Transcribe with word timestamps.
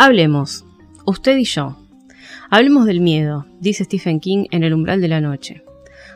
Hablemos, 0.00 0.64
usted 1.06 1.36
y 1.38 1.44
yo. 1.44 1.76
Hablemos 2.50 2.86
del 2.86 3.00
miedo, 3.00 3.46
dice 3.58 3.82
Stephen 3.82 4.20
King 4.20 4.44
en 4.52 4.62
El 4.62 4.72
umbral 4.72 5.00
de 5.00 5.08
la 5.08 5.20
noche. 5.20 5.64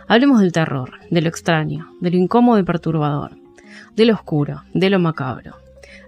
Hablemos 0.06 0.40
del 0.40 0.52
terror, 0.52 1.00
de 1.10 1.20
lo 1.20 1.28
extraño, 1.28 1.88
de 2.00 2.12
lo 2.12 2.16
incómodo 2.16 2.60
y 2.60 2.62
perturbador, 2.62 3.32
de 3.96 4.04
lo 4.04 4.14
oscuro, 4.14 4.62
de 4.72 4.88
lo 4.88 5.00
macabro. 5.00 5.56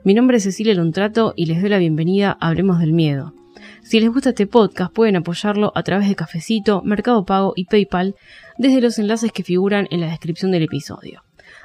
Mi 0.05 0.15
nombre 0.15 0.37
es 0.37 0.45
Cecilia 0.45 0.73
Luntrato 0.73 1.35
y 1.35 1.47
les 1.47 1.61
doy 1.61 1.69
la 1.69 1.79
bienvenida 1.79 2.39
a 2.39 2.47
Hablemos 2.47 2.79
del 2.79 2.93
Miedo. 2.93 3.35
Si 3.83 3.99
les 3.99 4.09
gusta 4.09 4.29
este 4.29 4.47
podcast 4.47 4.93
pueden 4.93 5.17
apoyarlo 5.17 5.73
a 5.75 5.83
través 5.83 6.09
de 6.09 6.15
Cafecito, 6.15 6.81
Mercado 6.83 7.25
Pago 7.25 7.55
y 7.57 7.65
PayPal 7.65 8.15
desde 8.57 8.83
los 8.83 9.01
enlaces 9.01 9.33
que 9.33 9.43
figuran 9.43 9.89
en 9.91 10.01
la 10.01 10.07
descripción 10.07 10.53
del 10.53 10.63
episodio. 10.63 11.25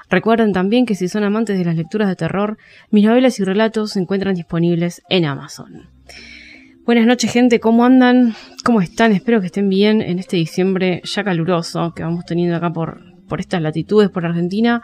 Recuerden 0.09 0.53
también 0.53 0.87
que 0.87 0.95
si 0.95 1.07
son 1.07 1.23
amantes 1.23 1.59
de 1.59 1.65
las 1.65 1.75
lecturas 1.75 2.07
de 2.07 2.15
terror, 2.15 2.57
mis 2.89 3.05
novelas 3.05 3.39
y 3.39 3.43
relatos 3.43 3.91
se 3.91 3.99
encuentran 3.99 4.33
disponibles 4.33 5.03
en 5.07 5.25
Amazon. 5.25 5.98
Buenas 6.89 7.05
noches 7.05 7.31
gente, 7.31 7.59
¿cómo 7.59 7.85
andan? 7.85 8.33
¿Cómo 8.65 8.81
están? 8.81 9.11
Espero 9.11 9.39
que 9.41 9.45
estén 9.45 9.69
bien 9.69 10.01
en 10.01 10.17
este 10.17 10.37
diciembre 10.37 11.03
ya 11.03 11.23
caluroso 11.23 11.93
que 11.93 12.01
vamos 12.01 12.25
teniendo 12.25 12.55
acá 12.55 12.73
por, 12.73 13.03
por 13.27 13.39
estas 13.39 13.61
latitudes, 13.61 14.09
por 14.09 14.25
Argentina. 14.25 14.81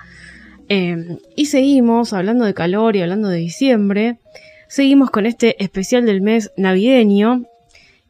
Eh, 0.70 1.18
y 1.36 1.48
seguimos 1.48 2.14
hablando 2.14 2.46
de 2.46 2.54
calor 2.54 2.96
y 2.96 3.02
hablando 3.02 3.30
de 3.30 3.40
diciembre. 3.40 4.20
Seguimos 4.68 5.10
con 5.10 5.26
este 5.26 5.64
especial 5.64 6.06
del 6.06 6.22
mes 6.22 6.52
navideño. 6.58 7.46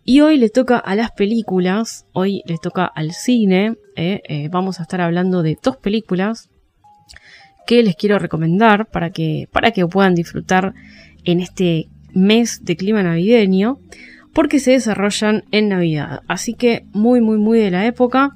Y 0.04 0.20
hoy 0.20 0.40
le 0.40 0.50
toca 0.50 0.78
a 0.78 0.94
las 0.96 1.12
películas, 1.12 2.06
hoy 2.12 2.42
les 2.48 2.60
toca 2.60 2.84
al 2.84 3.14
cine. 3.14 3.78
Eh, 3.96 4.20
eh, 4.28 4.50
vamos 4.52 4.82
a 4.82 4.84
estar 4.84 5.00
hablando 5.00 5.42
de 5.42 5.58
dos 5.64 5.78
películas 5.78 6.50
que 7.66 7.82
les 7.82 7.96
quiero 7.96 8.20
recomendar 8.20 8.88
para 8.88 9.12
que, 9.12 9.48
para 9.54 9.72
que 9.72 9.88
puedan 9.88 10.16
disfrutar 10.16 10.74
en 11.24 11.40
este 11.40 11.88
mes 12.16 12.66
de 12.66 12.76
clima 12.76 13.04
navideño, 13.04 13.80
porque 14.34 14.60
se 14.60 14.72
desarrollan 14.72 15.44
en 15.52 15.70
Navidad. 15.70 16.22
Así 16.28 16.56
que 16.56 16.86
muy, 16.94 17.22
muy, 17.22 17.38
muy 17.38 17.60
de 17.60 17.72
la 17.72 17.86
época. 17.86 18.32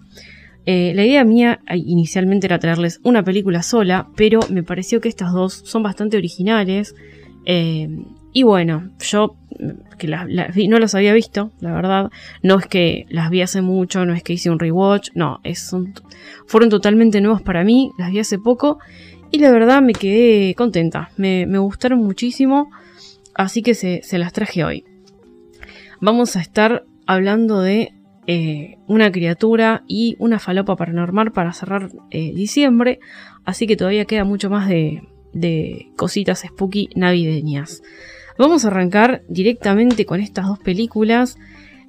Eh, 0.66 0.94
la 0.96 1.04
idea 1.04 1.24
mía 1.24 1.62
inicialmente 1.74 2.46
era 2.48 2.60
traerles 2.60 3.00
una 3.04 3.24
película 3.24 3.64
sola, 3.64 4.08
pero 4.16 4.42
me 4.50 4.62
pareció 4.64 5.02
que 5.02 5.10
estas 5.10 5.34
dos 5.34 5.62
son 5.66 5.82
bastante 5.82 6.18
originales. 6.18 6.94
Eh, 7.46 7.90
y 8.32 8.44
bueno, 8.44 8.92
yo 9.00 9.36
que 9.98 10.08
no 10.68 10.80
las 10.80 10.96
había 10.96 11.14
visto, 11.14 11.52
la 11.60 11.74
verdad. 11.74 12.10
No 12.42 12.58
es 12.58 12.66
que 12.66 13.06
las 13.10 13.30
vi 13.30 13.42
hace 13.42 13.62
mucho, 13.62 14.06
no 14.06 14.14
es 14.14 14.24
que 14.24 14.34
hice 14.34 14.50
un 14.50 14.60
rewatch, 14.60 15.10
no, 15.14 15.40
es, 15.44 15.76
fueron 16.48 16.70
totalmente 16.70 17.22
nuevas 17.22 17.42
para 17.42 17.64
mí, 17.64 17.92
las 17.98 18.12
vi 18.12 18.20
hace 18.20 18.40
poco 18.40 18.80
y 19.32 19.40
la 19.40 19.52
verdad 19.52 19.82
me 19.82 19.94
quedé 19.94 20.56
contenta, 20.56 21.12
me, 21.18 21.46
gustaron 21.60 22.00
muchísimo, 22.00 22.72
así 23.36 23.62
que 23.62 23.74
se, 23.74 24.02
las 24.18 24.34
traje 24.34 24.64
hoy. 24.64 24.86
Vamos 26.02 26.36
a 26.36 26.42
estar 26.42 26.86
hablando 27.06 27.62
de 27.62 27.94
eh, 28.28 28.78
una 28.88 29.12
criatura 29.12 29.84
y 29.88 30.16
una 30.20 30.40
falopa 30.40 30.76
paranormal 30.76 31.32
para 31.32 31.54
cerrar 31.54 31.90
eh, 32.12 32.34
diciembre, 32.34 33.00
así 33.46 33.68
que 33.68 33.76
todavía 33.76 34.06
queda 34.06 34.24
mucho 34.24 34.50
más 34.50 34.70
de, 34.70 35.04
de 35.34 35.92
cositas 35.96 36.44
spooky 36.48 36.90
navideñas. 36.96 37.82
Vamos 38.38 38.64
a 38.64 38.70
arrancar 38.70 39.24
directamente 39.28 40.06
con 40.06 40.22
estas 40.22 40.48
dos 40.48 40.60
películas. 40.60 41.38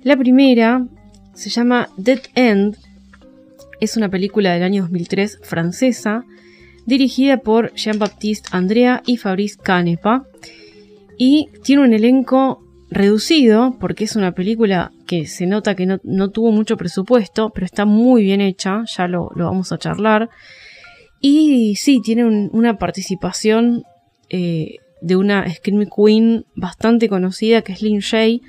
La 0.03 0.17
primera 0.17 0.87
se 1.35 1.51
llama 1.51 1.89
Dead 1.97 2.21
End. 2.35 2.77
Es 3.81 3.97
una 3.97 4.09
película 4.09 4.53
del 4.53 4.65
año 4.65 4.83
2003 4.83 5.41
francesa 5.43 6.25
dirigida 6.87 7.39
por 7.39 7.73
Jean-Baptiste 7.75 8.49
Andrea 8.53 9.03
y 9.07 9.17
Fabrice 9.17 9.57
Canepa. 9.57 10.25
Y 11.23 11.51
tiene 11.63 11.83
un 11.83 11.93
elenco 11.93 12.65
reducido, 12.91 13.77
porque 13.79 14.05
es 14.05 14.17
una 14.17 14.33
película 14.33 14.91
que 15.07 15.27
se 15.27 15.45
nota 15.45 15.75
que 15.75 15.85
no, 15.85 16.31
tuvo 16.31 16.51
mucho 16.51 16.79
presupuesto, 16.79 17.51
pero 17.51 17.67
está 17.67 17.85
muy 17.85 18.23
bien 18.23 18.41
hecha, 18.41 18.85
ya 18.87 19.07
lo, 19.07 19.31
vamos 19.37 19.71
a 19.71 19.77
charlar. 19.77 20.31
Y 21.21 21.77
sí, 21.77 22.01
tiene 22.03 22.25
una 22.25 22.79
participación 22.79 23.83
eh, 24.31 24.77
de 25.03 25.17
una 25.17 25.47
Scream 25.53 25.91
Queen 25.95 26.47
bastante 26.55 27.11
conocida, 27.11 27.61
que 27.61 27.73
es 27.73 27.83
Lin 27.83 27.99
Shay. 27.99 28.41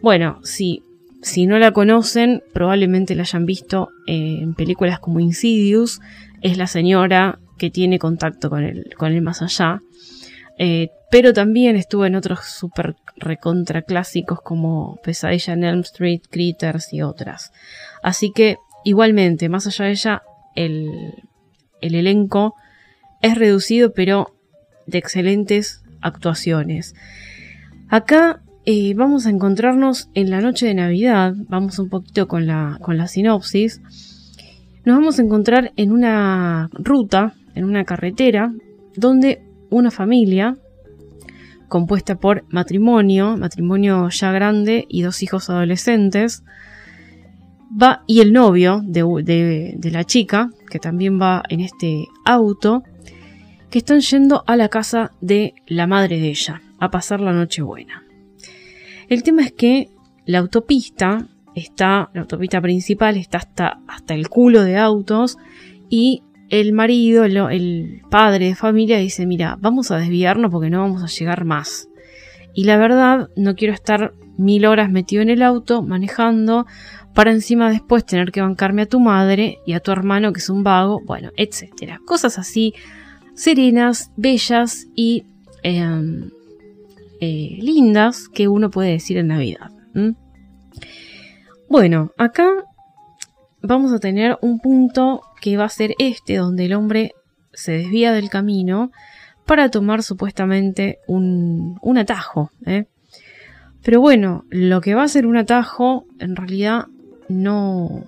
Bueno, 0.00 0.40
si, 0.44 0.82
si 1.20 1.46
no 1.46 1.58
la 1.58 1.72
conocen, 1.72 2.42
probablemente 2.54 3.14
la 3.16 3.24
hayan 3.24 3.44
visto 3.44 3.90
en 4.06 4.54
películas 4.54 4.98
como 4.98 5.20
Insidious. 5.20 6.00
Es 6.40 6.56
la 6.56 6.68
señora 6.68 7.38
que 7.58 7.68
tiene 7.68 7.98
contacto 7.98 8.48
con 8.48 8.64
el, 8.64 8.94
con 8.96 9.12
el 9.12 9.20
más 9.20 9.42
allá. 9.42 9.82
Eh, 10.58 10.90
pero 11.10 11.32
también 11.32 11.76
estuvo 11.76 12.04
en 12.04 12.16
otros 12.16 12.40
super 12.44 12.96
recontra 13.16 13.82
clásicos 13.82 14.40
como 14.42 14.98
Pesadilla 15.02 15.54
en 15.54 15.64
Elm 15.64 15.80
Street, 15.80 16.22
Critters 16.30 16.92
y 16.92 17.02
otras. 17.02 17.52
Así 18.02 18.32
que 18.32 18.58
igualmente, 18.84 19.48
más 19.48 19.66
allá 19.66 19.86
de 19.86 19.90
ella, 19.92 20.22
el, 20.54 21.14
el 21.80 21.94
elenco 21.94 22.54
es 23.22 23.36
reducido 23.36 23.92
pero 23.92 24.34
de 24.86 24.98
excelentes 24.98 25.82
actuaciones. 26.00 26.94
Acá 27.88 28.42
eh, 28.64 28.92
vamos 28.94 29.26
a 29.26 29.30
encontrarnos 29.30 30.10
en 30.14 30.30
la 30.30 30.40
noche 30.40 30.66
de 30.66 30.74
Navidad, 30.74 31.34
vamos 31.48 31.78
un 31.78 31.88
poquito 31.88 32.28
con 32.28 32.46
la, 32.46 32.78
con 32.82 32.98
la 32.98 33.06
sinopsis. 33.06 33.80
Nos 34.84 34.96
vamos 34.96 35.18
a 35.18 35.22
encontrar 35.22 35.72
en 35.76 35.92
una 35.92 36.68
ruta 36.72 37.34
en 37.54 37.64
una 37.64 37.84
carretera 37.84 38.52
donde 38.94 39.42
una 39.70 39.90
familia 39.90 40.56
compuesta 41.68 42.16
por 42.16 42.44
matrimonio, 42.48 43.36
matrimonio 43.36 44.08
ya 44.08 44.32
grande 44.32 44.86
y 44.88 45.02
dos 45.02 45.22
hijos 45.22 45.50
adolescentes, 45.50 46.42
va 47.70 48.02
y 48.06 48.20
el 48.20 48.32
novio 48.32 48.82
de, 48.84 49.78
la 49.92 50.04
chica, 50.04 50.50
que 50.70 50.78
también 50.78 51.20
va 51.20 51.42
en 51.48 51.60
este 51.60 52.06
auto, 52.24 52.82
que 53.70 53.78
están 53.78 54.00
yendo 54.00 54.44
a 54.46 54.56
la 54.56 54.68
casa 54.68 55.12
de 55.20 55.54
la 55.66 55.86
madre 55.86 56.18
de 56.18 56.30
ella, 56.30 56.62
a 56.78 56.90
pasar 56.90 57.20
la 57.20 57.32
noche 57.32 57.62
buena. 57.62 58.02
El 59.08 59.22
tema 59.22 59.42
es 59.42 59.52
que 59.52 59.90
la 60.24 60.38
autopista 60.38 61.28
está, 61.54 62.10
la 62.14 62.22
autopista 62.22 62.60
principal 62.60 63.16
está 63.16 63.38
hasta, 63.38 63.80
hasta 63.86 64.14
el 64.14 64.28
culo 64.28 64.62
de 64.62 64.78
autos 64.78 65.36
y 65.90 66.22
el 66.50 66.72
marido, 66.72 67.24
el, 67.24 68.02
padre 68.10 68.46
de 68.46 68.54
familia 68.54 68.98
dice, 68.98 69.26
mira, 69.26 69.56
vamos 69.60 69.90
a 69.90 69.98
desviarnos 69.98 70.50
porque 70.50 70.70
no 70.70 70.80
vamos 70.80 71.02
a 71.02 71.06
llegar 71.06 71.44
más. 71.44 71.88
Y 72.54 72.64
la 72.64 72.76
verdad, 72.76 73.28
no 73.36 73.54
quiero 73.54 73.74
estar 73.74 74.14
mil 74.36 74.66
horas 74.66 74.90
metido 74.90 75.22
en 75.22 75.30
el 75.30 75.42
auto 75.42 75.82
manejando 75.82 76.66
para 77.14 77.32
encima 77.32 77.70
después 77.70 78.06
tener 78.06 78.30
que 78.30 78.40
bancarme 78.40 78.82
a 78.82 78.86
tu 78.86 79.00
madre 79.00 79.58
y 79.66 79.72
a 79.72 79.80
tu 79.80 79.90
hermano 79.90 80.32
que 80.32 80.38
es 80.38 80.48
un 80.48 80.62
vago, 80.62 81.00
bueno, 81.04 81.30
etcétera. 81.36 82.00
Cosas 82.06 82.38
así 82.38 82.74
serenas, 83.34 84.10
bellas 84.16 84.86
y 84.94 85.24
em, 85.62 86.30
eh, 87.20 87.58
lindas 87.60 88.28
que 88.28 88.48
uno 88.48 88.70
puede 88.70 88.90
decir 88.92 89.18
en 89.18 89.28
Navidad. 89.28 89.70
Bueno, 91.68 92.12
acá 92.16 92.48
vamos 93.60 93.92
a 93.92 93.98
tener 93.98 94.38
un 94.40 94.60
punto 94.60 95.22
que 95.40 95.56
va 95.56 95.64
a 95.64 95.70
ser 95.70 95.94
este, 95.98 96.36
donde 96.36 96.66
el 96.66 96.74
hombre 96.74 97.12
se 97.52 97.72
desvía 97.72 98.12
del 98.12 98.30
camino 98.30 98.90
para 99.46 99.70
tomar 99.70 100.02
supuestamente 100.02 100.98
un, 101.06 101.78
atajo. 101.96 102.50
¿eh? 102.66 102.86
Pero 103.82 104.00
bueno, 104.00 104.44
lo 104.50 104.80
que 104.80 104.94
va 104.94 105.02
a 105.02 105.08
ser 105.08 105.26
un 105.26 105.36
atajo 105.36 106.06
en 106.18 106.36
realidad 106.36 106.86
no, 107.28 108.04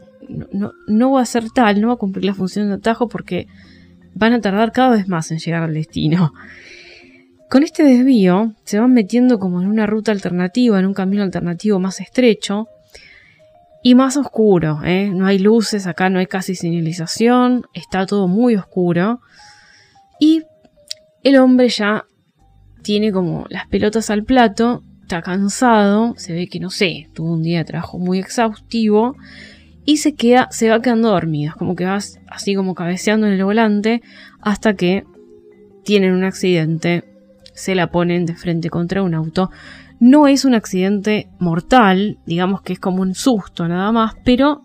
no, 0.52 0.72
no, 0.87 1.12
va 1.12 1.22
a 1.22 1.26
ser 1.26 1.50
tal, 1.50 1.81
no 1.81 1.88
va 1.88 1.94
a 1.94 1.99
cumplir 1.99 2.26
la 2.26 2.34
función 2.34 2.69
de 2.69 2.75
atajo 2.75 3.08
porque 3.08 3.46
van 4.14 4.32
a 4.32 4.40
tardar 4.40 4.72
cada 4.72 4.90
vez 4.90 5.08
más 5.08 5.31
en 5.31 5.38
llegar 5.38 5.62
al 5.62 5.75
destino. 5.75 6.32
Con 7.49 7.64
este 7.64 7.82
desvío 7.82 8.54
se 8.64 8.78
van 8.78 8.93
metiendo 8.93 9.38
como 9.38 9.60
en 9.60 9.69
una 9.69 9.87
ruta 9.87 10.12
alternativa, 10.12 10.78
en 10.78 10.87
un 10.87 10.94
camino 10.94 11.22
alternativo 11.22 11.81
más 11.81 12.00
estrecho, 12.00 12.69
y 13.82 13.94
más 13.94 14.16
oscuro, 14.16 14.80
¿eh? 14.84 15.10
no 15.14 15.26
hay 15.26 15.38
luces, 15.38 15.86
acá 15.86 16.10
no 16.10 16.18
hay 16.18 16.26
casi 16.26 16.54
señalización, 16.54 17.66
está 17.72 18.04
todo 18.06 18.28
muy 18.28 18.56
oscuro. 18.56 19.20
Y 20.18 20.42
el 21.22 21.38
hombre 21.38 21.68
ya 21.70 22.04
tiene 22.82 23.10
como 23.10 23.46
las 23.48 23.66
pelotas 23.68 24.10
al 24.10 24.24
plato, 24.24 24.82
está 25.02 25.22
cansado, 25.22 26.14
se 26.16 26.34
ve 26.34 26.46
que 26.46 26.60
no 26.60 26.70
sé, 26.70 27.08
tuvo 27.14 27.32
un 27.32 27.42
día 27.42 27.58
de 27.58 27.64
trabajo 27.64 27.98
muy 27.98 28.18
exhaustivo 28.18 29.16
y 29.84 29.96
se 29.96 30.14
queda, 30.14 30.48
se 30.50 30.68
va 30.68 30.82
quedando 30.82 31.08
dormido, 31.08 31.54
como 31.58 31.74
que 31.74 31.84
va 31.84 31.98
así 32.28 32.54
como 32.54 32.74
cabeceando 32.74 33.26
en 33.26 33.32
el 33.32 33.44
volante 33.44 34.02
hasta 34.40 34.74
que 34.74 35.04
tienen 35.84 36.12
un 36.12 36.24
accidente, 36.24 37.04
se 37.54 37.74
la 37.74 37.90
ponen 37.90 38.26
de 38.26 38.34
frente 38.34 38.68
contra 38.70 39.02
un 39.02 39.14
auto 39.14 39.50
no 40.00 40.26
es 40.26 40.44
un 40.44 40.55
accidente 40.55 41.29
mortal, 41.38 42.19
digamos 42.26 42.62
que 42.62 42.73
es 42.73 42.81
como 42.81 43.02
un 43.02 43.14
susto 43.14 43.69
nada 43.69 43.93
más, 43.93 44.14
pero 44.25 44.62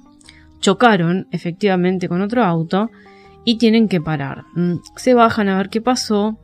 chocaron 0.60 1.28
efectivamente 1.32 2.08
con 2.10 2.22
otro 2.22 2.44
auto 2.44 2.90
y 3.44 3.58
tienen 3.58 3.88
que 3.88 4.02
parar. 4.02 4.46
Mm, 4.56 4.78
se 4.96 5.14
bajan 5.14 5.50
a 5.50 5.58
ver 5.58 5.70
qué 5.70 5.82
pasó 5.82 6.40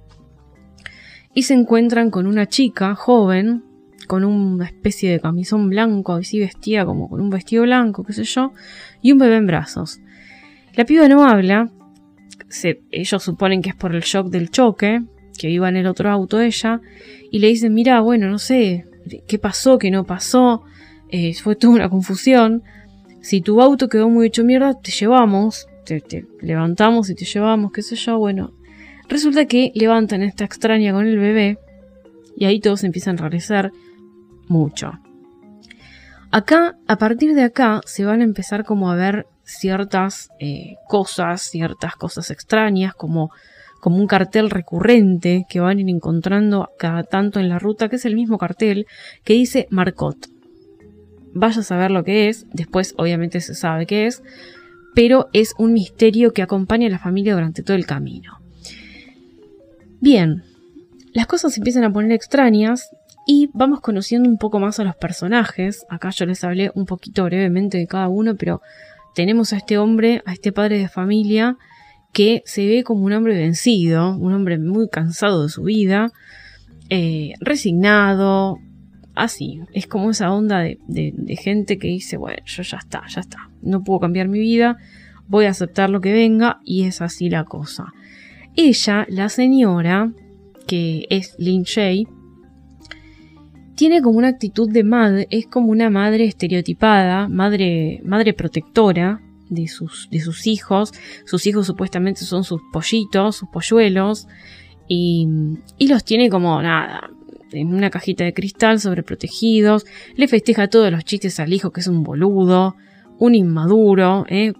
y 1.34 1.44
se 1.44 1.54
encuentran 1.54 2.12
con 2.12 2.28
una 2.28 2.48
chica 2.48 2.94
joven 2.94 3.64
con 4.08 4.26
una 4.26 4.66
especie 4.66 5.10
de 5.10 5.22
camisón 5.22 5.70
blanco, 5.70 6.14
así 6.14 6.38
vestida 6.38 6.86
como 6.86 7.08
con 7.08 7.22
un 7.22 7.30
vestido 7.30 7.64
blanco, 7.64 8.04
qué 8.04 8.12
sé 8.12 8.26
yo, 8.26 8.52
y 9.02 9.14
un 9.14 9.20
bebé 9.20 9.38
en 9.38 9.48
brazos. 9.48 10.02
La 10.76 10.84
piba 10.84 11.08
no 11.08 11.24
habla, 11.24 11.72
ellos 12.92 13.24
suponen 13.24 13.62
que 13.62 13.70
es 13.70 13.76
por 13.76 13.96
el 13.96 14.02
shock 14.02 14.28
del 14.28 14.50
choque, 14.50 15.02
que 15.42 15.50
iba 15.50 15.68
en 15.68 15.76
el 15.76 15.88
otro 15.88 16.12
auto 16.12 16.40
ella, 16.40 16.82
y 17.32 17.40
le 17.40 17.48
dicen, 17.48 17.74
mira, 17.74 18.00
bueno, 18.00 18.28
no 18.30 18.38
sé, 18.38 18.86
qué 19.28 19.40
pasó, 19.40 19.80
qué 19.80 19.90
no 19.90 20.04
pasó, 20.04 20.62
eh, 21.10 21.34
fue 21.34 21.56
toda 21.56 21.74
una 21.74 21.90
confusión. 21.90 22.62
Si 23.22 23.42
tu 23.42 23.60
auto 23.60 23.90
quedó 23.90 24.08
muy 24.08 24.28
hecho 24.28 24.44
mierda, 24.44 24.80
te 24.80 24.92
llevamos, 24.92 25.68
te, 25.84 26.04
levantamos 26.42 27.10
y 27.10 27.16
te 27.16 27.26
llevamos, 27.26 27.72
qué 27.72 27.82
sé 27.82 27.96
yo, 27.96 28.20
bueno. 28.20 28.52
Resulta 29.10 29.46
que 29.46 29.72
levantan 29.74 30.22
esta 30.22 30.46
extraña 30.46 30.94
con 30.94 31.08
el 31.08 31.18
bebé, 31.18 31.58
y 32.38 32.46
ahí 32.46 32.60
todos 32.60 32.84
empiezan 32.84 33.16
a 33.16 33.18
enrarecer 33.18 33.72
mucho. 34.48 34.92
Acá, 36.30 36.78
a 36.88 36.98
partir 37.00 37.34
de 37.34 37.42
acá, 37.42 37.82
se 37.86 38.06
van 38.06 38.22
a 38.22 38.26
empezar 38.26 38.64
como 38.64 38.92
a 38.92 38.96
ver 38.96 39.26
ciertas 39.44 40.30
eh, 40.40 40.76
cosas, 40.88 41.42
ciertas 41.42 41.96
cosas 41.96 42.30
extrañas, 42.30 42.94
como, 42.94 43.32
como 43.81 43.98
un 43.98 44.07
cartel 44.07 44.50
recurrente 44.50 45.45
que 45.50 45.60
van 45.60 45.78
a 45.80 45.81
ir 45.81 45.89
encontrando 45.89 46.69
cada 46.78 47.04
tanto 47.04 47.39
en 47.39 47.50
la 47.50 47.60
ruta, 47.60 47.89
que 47.89 47.98
es 47.98 48.06
el 48.06 48.16
mismo 48.16 48.38
cartel 48.38 48.86
que 49.25 49.33
dice 49.33 49.68
Marcot. 49.72 50.30
Vaya 51.33 51.60
a 51.60 51.63
saber 51.63 51.92
lo 51.92 52.04
que 52.04 52.30
es, 52.30 52.45
después 52.54 52.94
obviamente 52.98 53.42
se 53.42 53.56
sabe 53.56 53.88
qué 53.88 54.06
es, 54.06 54.22
pero 54.94 55.30
es 55.33 55.56
un 55.57 55.74
misterio 55.74 56.31
que 56.31 56.44
acompaña 56.44 56.88
a 56.88 56.92
la 56.92 57.00
familia 57.00 57.33
durante 57.33 57.63
todo 57.63 57.75
el 57.75 57.86
camino. 57.86 58.39
Bien, 60.00 60.44
las 61.13 61.25
cosas 61.25 61.57
empiezan 61.57 61.83
a 61.83 61.92
poner 61.92 62.12
extrañas 62.12 62.89
y 63.25 63.50
vamos 63.54 63.81
conociendo 63.81 64.30
un 64.30 64.38
poco 64.38 64.60
más 64.60 64.80
a 64.80 64.83
los 64.83 64.95
personajes. 64.95 65.86
Acá 65.89 66.12
yo 66.12 66.25
les 66.25 66.44
hablé 66.44 66.72
un 66.75 66.86
poquito 66.86 67.24
brevemente 67.24 67.80
de 67.80 67.88
cada 67.88 68.10
uno, 68.10 68.36
pero 68.36 68.62
tenemos 69.16 69.54
a 69.54 69.57
este 69.57 69.78
hombre, 69.78 70.22
a 70.25 70.33
este 70.33 70.51
padre 70.51 70.78
de 70.78 70.88
familia, 70.88 71.57
que 72.12 72.44
se 72.46 72.68
ve 72.68 72.84
como 72.84 73.06
un 73.06 73.13
hombre 73.13 73.38
vencido, 73.38 74.16
un 74.18 74.34
hombre 74.34 74.58
muy 74.58 74.90
cansado 74.90 75.44
de 75.44 75.50
su 75.50 75.63
vida, 75.63 76.12
eh, 76.90 77.34
resignado, 77.40 78.60
así. 79.16 79.62
Es 79.74 79.88
como 79.88 80.12
esa 80.12 80.31
onda 80.31 80.60
de, 80.60 81.38
gente 81.42 81.78
que 81.78 81.88
dice, 81.88 82.18
bueno, 82.18 82.42
yo 82.46 82.63
ya 82.63 82.78
está, 82.78 83.04
ya 83.08 83.22
está, 83.22 83.50
no 83.62 83.84
puedo 83.84 84.00
cambiar 84.00 84.28
mi 84.28 84.40
vida, 84.40 84.78
voy 85.28 85.46
a 85.46 85.52
aceptar 85.52 85.90
lo 85.90 86.02
que 86.02 86.12
venga 86.12 86.60
y 86.66 86.84
es 86.84 87.02
así 87.02 87.30
la 87.30 87.46
cosa. 87.46 87.94
Ella, 88.56 89.06
la 89.10 89.30
señora, 89.30 90.12
que 90.68 91.06
es 91.10 91.36
Lin 91.40 91.64
Shay, 91.64 92.07
tiene 93.75 94.02
como 94.02 94.18
una 94.18 94.28
actitud 94.28 94.69
de 94.69 94.84
madre, 94.84 95.28
es 95.31 95.48
como 95.48 95.72
una 95.72 95.90
madre 95.90 96.25
estereotipada, 96.25 97.30
madre, 97.30 98.02
madre 98.04 98.34
protectora 98.34 99.22
de 99.51 99.68
sus, 99.68 100.09
de 100.09 100.19
sus 100.19 100.48
hijos. 100.48 100.92
Sus 101.25 101.45
hijos 101.45 101.68
supuestamente 101.68 102.21
son 102.21 102.44
sus 102.44 102.59
pollitos, 102.74 103.36
sus 103.36 103.50
polluelos, 103.50 104.27
y, 104.88 105.27
y 105.77 105.88
los 105.88 106.03
tiene 106.03 106.30
como 106.30 106.59
nada, 106.62 107.12
en 107.51 107.74
una 107.74 107.92
cajita 107.92 108.24
de 108.24 108.33
cristal 108.33 108.80
sobreprotegidos. 108.80 109.86
Le 110.15 110.27
festeja 110.27 110.68
todos 110.68 110.92
los 110.92 111.06
chistes 111.06 111.39
al 111.39 111.53
hijo, 111.53 111.71
que 111.71 111.81
es 111.81 111.88
un 111.88 112.01
boludo, 112.01 112.75
un 113.19 113.36
inmaduro, 113.36 114.25
¿eh? 114.27 114.53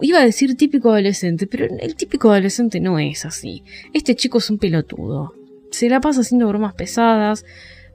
iba 0.00 0.18
a 0.18 0.24
decir 0.24 0.56
típico 0.56 0.90
adolescente, 0.90 1.46
pero 1.46 1.66
el 1.78 1.94
típico 1.94 2.30
adolescente 2.30 2.80
no 2.80 2.98
es 2.98 3.24
así. 3.24 3.62
Este 3.92 4.16
chico 4.16 4.38
es 4.38 4.50
un 4.50 4.58
pelotudo 4.58 5.34
se 5.70 5.88
la 5.88 6.00
pasa 6.00 6.20
haciendo 6.20 6.48
bromas 6.48 6.74
pesadas, 6.74 7.44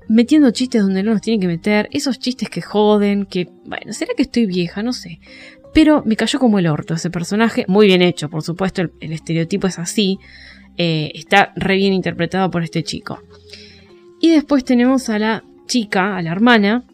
metiendo 0.08 0.52
chistes 0.52 0.82
donde 0.82 1.04
no 1.04 1.12
los 1.12 1.22
tiene 1.22 1.40
que 1.40 1.48
meter, 1.48 1.88
esos 1.92 2.20
chistes 2.20 2.50
que 2.50 2.62
joden, 2.62 3.26
que, 3.26 3.50
bueno, 3.66 3.94
será 3.94 4.14
que 4.16 4.24
estoy 4.24 4.46
vieja, 4.46 4.84
no 4.84 4.94
sé. 4.94 5.20
Pero 5.74 6.04
me 6.06 6.16
cayó 6.16 6.40
como 6.40 6.60
el 6.60 6.68
orto 6.68 6.94
ese 6.94 7.10
personaje, 7.10 7.66
muy 7.68 7.88
bien 7.88 8.02
hecho, 8.02 8.30
por 8.30 8.44
supuesto, 8.44 8.82
el, 8.82 9.12
estereotipo 9.12 9.68
es 9.68 9.80
así, 9.80 10.20
eh, 10.78 11.12
está 11.16 11.52
re 11.56 11.76
bien 11.76 11.94
interpretado 11.94 12.50
por 12.50 12.64
este 12.64 12.84
chico. 12.84 13.22
Y 14.22 14.32
después 14.32 14.64
tenemos 14.64 15.10
a 15.10 15.20
la 15.20 15.44
chica, 15.68 16.16
a 16.16 16.22
la 16.22 16.32
hermana, 16.32 16.86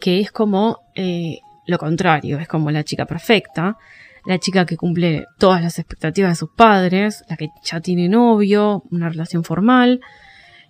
que 0.00 0.20
es 0.20 0.30
como 0.30 0.80
eh, 0.94 1.38
lo 1.66 1.78
contrario, 1.78 2.38
es 2.38 2.48
como 2.48 2.70
la 2.70 2.84
chica 2.84 3.06
perfecta, 3.06 3.78
la 4.26 4.38
chica 4.38 4.66
que 4.66 4.76
cumple 4.76 5.26
todas 5.38 5.62
las 5.62 5.78
expectativas 5.78 6.32
de 6.32 6.36
sus 6.36 6.50
padres, 6.50 7.24
la 7.28 7.36
que 7.36 7.48
ya 7.62 7.80
tiene 7.80 8.08
novio, 8.08 8.82
una 8.90 9.08
relación 9.08 9.44
formal, 9.44 10.00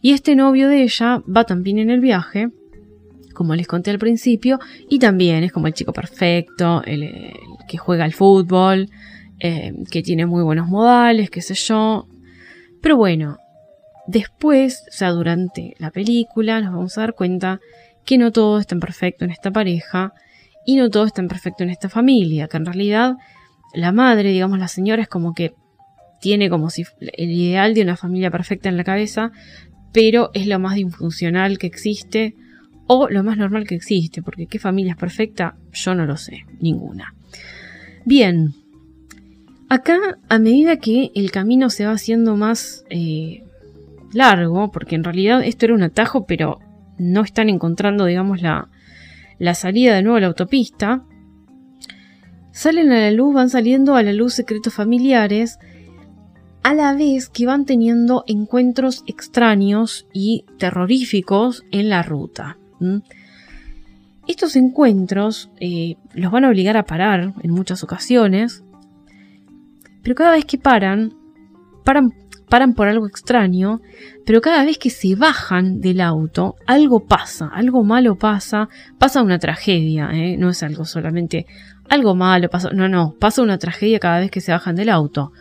y 0.04 0.12
este 0.12 0.36
novio 0.36 0.68
de 0.68 0.82
ella 0.82 1.22
va 1.34 1.44
también 1.44 1.78
en 1.78 1.88
el 1.88 2.00
viaje, 2.00 2.50
como 3.32 3.54
les 3.54 3.66
conté 3.66 3.90
al 3.90 3.98
principio, 3.98 4.60
y 4.86 4.98
también 4.98 5.44
es 5.44 5.50
como 5.50 5.66
el 5.66 5.72
chico 5.72 5.94
perfecto, 5.94 6.82
el, 6.84 7.32
que 7.66 7.78
juega 7.78 8.04
al 8.04 8.12
fútbol, 8.12 8.90
eh, 9.40 9.72
que 9.90 10.02
tiene 10.02 10.26
muy 10.26 10.42
buenos 10.42 10.68
modales, 10.68 11.30
qué 11.30 11.40
sé 11.40 11.54
yo. 11.54 12.06
Pero 12.82 12.98
bueno, 12.98 13.38
después, 14.06 14.84
o 14.90 14.92
sea, 14.92 15.08
durante 15.08 15.74
la 15.78 15.90
película, 15.90 16.60
nos 16.60 16.74
vamos 16.74 16.98
a 16.98 17.00
dar 17.00 17.14
cuenta 17.14 17.60
que 18.04 18.18
no 18.18 18.30
todo 18.30 18.58
es 18.58 18.66
tan 18.66 18.80
perfecto 18.80 19.24
en 19.24 19.30
esta 19.30 19.52
pareja 19.52 20.12
y 20.66 20.76
no 20.76 20.90
todo 20.90 21.06
es 21.06 21.14
tan 21.14 21.28
perfecto 21.28 21.62
en 21.62 21.70
esta 21.70 21.88
familia, 21.88 22.46
que 22.48 22.58
en 22.58 22.66
realidad 22.66 23.14
la 23.72 23.90
madre, 23.90 24.32
digamos, 24.32 24.58
la 24.58 24.68
señora 24.68 25.00
es 25.00 25.08
como 25.08 25.32
que 25.32 25.54
tiene 26.20 26.50
como 26.50 26.68
si 26.68 26.84
el 27.00 27.30
ideal 27.30 27.72
de 27.72 27.80
una 27.80 27.96
familia 27.96 28.30
perfecta 28.30 28.68
en 28.68 28.76
la 28.76 28.84
cabeza, 28.84 29.32
pero 29.94 30.30
es 30.34 30.48
lo 30.48 30.58
más 30.58 30.74
disfuncional 30.74 31.56
que 31.56 31.68
existe 31.68 32.34
o 32.88 33.08
lo 33.08 33.22
más 33.22 33.38
normal 33.38 33.64
que 33.64 33.76
existe, 33.76 34.22
porque 34.22 34.46
qué 34.46 34.58
familia 34.58 34.92
es 34.92 34.98
perfecta, 34.98 35.56
yo 35.72 35.94
no 35.94 36.04
lo 36.04 36.16
sé, 36.16 36.44
ninguna. 36.60 37.14
Bien, 38.04 38.52
acá 39.68 40.18
a 40.28 40.38
medida 40.40 40.78
que 40.78 41.12
el 41.14 41.30
camino 41.30 41.70
se 41.70 41.86
va 41.86 41.92
haciendo 41.92 42.36
más 42.36 42.84
eh, 42.90 43.44
largo, 44.12 44.72
porque 44.72 44.96
en 44.96 45.04
realidad 45.04 45.44
esto 45.44 45.66
era 45.66 45.74
un 45.76 45.84
atajo, 45.84 46.26
pero 46.26 46.58
no 46.98 47.22
están 47.22 47.48
encontrando, 47.48 48.04
digamos, 48.04 48.42
la, 48.42 48.68
la 49.38 49.54
salida 49.54 49.94
de 49.94 50.02
nuevo 50.02 50.16
a 50.16 50.20
la 50.20 50.26
autopista, 50.26 51.04
salen 52.50 52.90
a 52.90 52.98
la 52.98 53.12
luz, 53.12 53.32
van 53.32 53.48
saliendo 53.48 53.94
a 53.94 54.02
la 54.02 54.12
luz 54.12 54.34
secretos 54.34 54.74
familiares, 54.74 55.60
a 56.64 56.74
la 56.74 56.94
vez 56.94 57.28
que 57.28 57.46
van 57.46 57.66
teniendo 57.66 58.24
encuentros 58.26 59.04
extraños 59.06 60.06
y 60.12 60.46
terroríficos 60.58 61.62
en 61.70 61.90
la 61.90 62.02
ruta. 62.02 62.56
Estos 64.26 64.56
encuentros 64.56 65.50
eh, 65.60 65.96
los 66.14 66.32
van 66.32 66.44
a 66.44 66.48
obligar 66.48 66.78
a 66.78 66.86
parar 66.86 67.34
en 67.42 67.50
muchas 67.50 67.84
ocasiones, 67.84 68.64
pero 70.02 70.14
cada 70.14 70.32
vez 70.32 70.46
que 70.46 70.56
paran, 70.56 71.12
paran, 71.84 72.14
paran 72.48 72.72
por 72.72 72.88
algo 72.88 73.06
extraño, 73.06 73.82
pero 74.24 74.40
cada 74.40 74.64
vez 74.64 74.78
que 74.78 74.88
se 74.88 75.14
bajan 75.14 75.82
del 75.82 76.00
auto, 76.00 76.56
algo 76.66 77.06
pasa, 77.06 77.50
algo 77.52 77.84
malo 77.84 78.16
pasa, 78.16 78.70
pasa 78.98 79.22
una 79.22 79.38
tragedia, 79.38 80.10
¿eh? 80.14 80.38
no 80.38 80.48
es 80.48 80.62
algo 80.62 80.86
solamente 80.86 81.46
algo 81.88 82.14
malo 82.14 82.48
pasó. 82.48 82.70
No, 82.70 82.88
no, 82.88 83.14
pasa 83.18 83.42
una 83.42 83.58
tragedia 83.58 83.98
cada 83.98 84.20
vez 84.20 84.30
que 84.30 84.40
se 84.40 84.52
bajan 84.52 84.76
del 84.76 84.88
auto. 84.88 85.32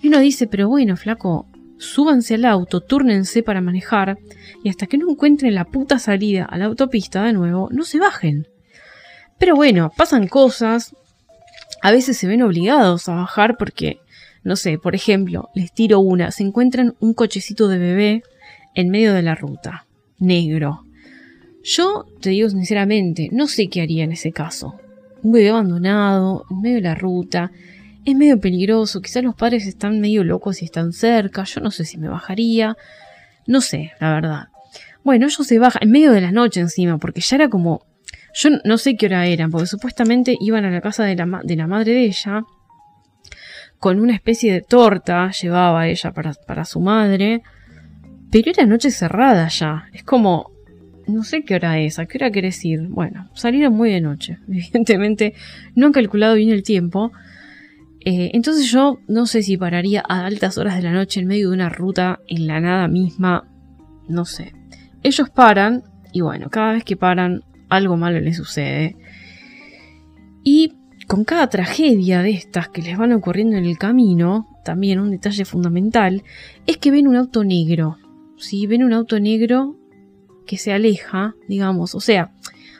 Y 0.00 0.08
uno 0.08 0.20
dice, 0.20 0.46
pero 0.46 0.68
bueno, 0.68 0.96
flaco, 0.96 1.46
súbanse 1.78 2.34
al 2.34 2.44
auto, 2.44 2.80
túrnense 2.80 3.42
para 3.42 3.60
manejar, 3.60 4.18
y 4.62 4.68
hasta 4.68 4.86
que 4.86 4.98
no 4.98 5.10
encuentren 5.10 5.54
la 5.54 5.64
puta 5.64 5.98
salida 5.98 6.44
a 6.44 6.58
la 6.58 6.66
autopista 6.66 7.24
de 7.24 7.32
nuevo, 7.32 7.68
no 7.70 7.84
se 7.84 7.98
bajen. 7.98 8.46
Pero 9.38 9.56
bueno, 9.56 9.90
pasan 9.96 10.28
cosas, 10.28 10.94
a 11.82 11.90
veces 11.90 12.16
se 12.16 12.26
ven 12.26 12.42
obligados 12.42 13.08
a 13.08 13.14
bajar 13.14 13.56
porque, 13.56 14.00
no 14.42 14.56
sé, 14.56 14.78
por 14.78 14.94
ejemplo, 14.94 15.48
les 15.54 15.72
tiro 15.72 16.00
una, 16.00 16.30
se 16.30 16.42
encuentran 16.42 16.94
un 17.00 17.14
cochecito 17.14 17.68
de 17.68 17.78
bebé 17.78 18.22
en 18.74 18.90
medio 18.90 19.14
de 19.14 19.22
la 19.22 19.34
ruta, 19.34 19.86
negro. 20.18 20.84
Yo, 21.62 22.06
te 22.20 22.30
digo 22.30 22.48
sinceramente, 22.48 23.28
no 23.32 23.46
sé 23.46 23.68
qué 23.68 23.82
haría 23.82 24.04
en 24.04 24.12
ese 24.12 24.32
caso 24.32 24.78
un 25.22 25.32
bebé 25.32 25.50
abandonado, 25.50 26.44
en 26.50 26.60
medio 26.60 26.76
de 26.76 26.82
la 26.82 26.94
ruta. 26.94 27.52
Es 28.04 28.14
medio 28.14 28.40
peligroso, 28.40 29.02
quizás 29.02 29.22
los 29.22 29.34
padres 29.34 29.66
están 29.66 30.00
medio 30.00 30.24
locos 30.24 30.62
y 30.62 30.64
están 30.64 30.92
cerca, 30.92 31.44
yo 31.44 31.60
no 31.60 31.70
sé 31.70 31.84
si 31.84 31.98
me 31.98 32.08
bajaría, 32.08 32.76
no 33.46 33.60
sé, 33.60 33.92
la 34.00 34.14
verdad. 34.14 34.48
Bueno, 35.04 35.26
ellos 35.26 35.46
se 35.46 35.58
bajan 35.58 35.82
en 35.82 35.90
medio 35.90 36.12
de 36.12 36.20
la 36.20 36.32
noche 36.32 36.60
encima, 36.60 36.98
porque 36.98 37.20
ya 37.20 37.36
era 37.36 37.48
como... 37.48 37.84
Yo 38.32 38.50
no 38.64 38.78
sé 38.78 38.96
qué 38.96 39.06
hora 39.06 39.26
eran, 39.26 39.50
porque 39.50 39.66
supuestamente 39.66 40.36
iban 40.40 40.64
a 40.64 40.70
la 40.70 40.80
casa 40.80 41.04
de 41.04 41.16
la, 41.16 41.40
de 41.42 41.56
la 41.56 41.66
madre 41.66 41.92
de 41.92 42.04
ella, 42.04 42.44
con 43.80 43.98
una 43.98 44.14
especie 44.14 44.52
de 44.52 44.60
torta 44.60 45.30
llevaba 45.30 45.88
ella 45.88 46.12
para, 46.12 46.34
para 46.46 46.64
su 46.64 46.80
madre, 46.80 47.42
pero 48.30 48.50
era 48.50 48.66
noche 48.66 48.90
cerrada 48.90 49.48
ya. 49.48 49.86
Es 49.92 50.04
como, 50.04 50.52
no 51.08 51.24
sé 51.24 51.42
qué 51.42 51.56
hora 51.56 51.78
es, 51.80 51.98
a 51.98 52.06
qué 52.06 52.18
hora 52.18 52.30
querés 52.30 52.64
ir. 52.64 52.82
Bueno, 52.82 53.28
salieron 53.34 53.74
muy 53.74 53.90
de 53.90 54.00
noche. 54.00 54.38
Evidentemente, 54.48 55.34
no 55.74 55.86
han 55.86 55.92
calculado 55.92 56.34
bien 56.34 56.50
el 56.50 56.62
tiempo. 56.62 57.10
Eh, 58.04 58.30
entonces 58.32 58.70
yo 58.70 58.98
no 59.08 59.26
sé 59.26 59.42
si 59.42 59.56
pararía 59.56 60.02
a 60.08 60.24
altas 60.24 60.56
horas 60.56 60.76
de 60.76 60.82
la 60.82 60.92
noche 60.92 61.20
en 61.20 61.26
medio 61.26 61.50
de 61.50 61.54
una 61.54 61.68
ruta 61.68 62.20
en 62.28 62.46
la 62.46 62.60
nada 62.60 62.88
misma. 62.88 63.46
No 64.08 64.24
sé. 64.24 64.52
ellos 65.02 65.30
paran 65.30 65.84
y 66.12 66.20
bueno, 66.22 66.50
cada 66.50 66.72
vez 66.72 66.84
que 66.84 66.96
paran 66.96 67.42
algo 67.68 67.96
malo 67.96 68.20
les 68.20 68.36
sucede. 68.36 68.96
Y 70.42 70.74
con 71.06 71.24
cada 71.24 71.48
tragedia 71.48 72.22
de 72.22 72.30
estas 72.30 72.68
que 72.68 72.82
les 72.82 72.96
van 72.96 73.12
ocurriendo 73.12 73.56
en 73.56 73.64
el 73.64 73.78
camino, 73.78 74.48
también 74.64 75.00
un 75.00 75.10
detalle 75.10 75.44
fundamental, 75.44 76.22
es 76.66 76.76
que 76.76 76.90
ven 76.90 77.08
un 77.08 77.16
auto 77.16 77.44
negro. 77.44 77.98
Si 78.36 78.66
ven 78.66 78.82
un 78.82 78.92
auto 78.92 79.20
negro 79.20 79.76
que 80.46 80.56
se 80.56 80.72
aleja, 80.72 81.34
digamos, 81.48 81.94
o 81.94 82.00
sea, 82.00 82.32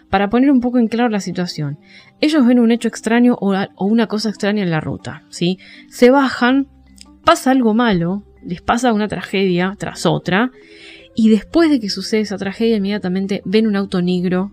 para 0.09 0.31
poner 0.31 0.51
un 0.51 0.61
poco 0.61 0.79
en 0.79 0.89
claro 0.89 1.09
la 1.09 1.21
situación, 1.21 1.79
ellos 2.21 2.47
ven 2.47 2.59
un 2.59 2.71
hecho 2.71 2.89
extraño 2.89 3.37
o, 3.41 3.55
una 3.85 4.07
cosa 4.07 4.29
extraña 4.29 4.63
en 4.63 4.71
la 4.71 4.81
ruta, 4.81 5.25
¿sí? 5.29 5.59
Se 5.89 6.11
bajan, 6.11 6.69
pasa 7.25 7.51
algo 7.51 7.75
malo, 7.75 8.25
les 8.45 8.63
pasa 8.63 8.93
una 8.93 9.09
tragedia 9.09 9.75
tras 9.79 10.07
otra, 10.07 10.51
y 11.15 11.31
después 11.31 11.71
de 11.71 11.81
que 11.81 11.91
sucede 11.91 12.21
esa 12.21 12.39
tragedia, 12.39 12.77
inmediatamente 12.77 13.43
ven 13.45 13.67
un 13.67 13.77
auto 13.77 14.01
negro 14.01 14.53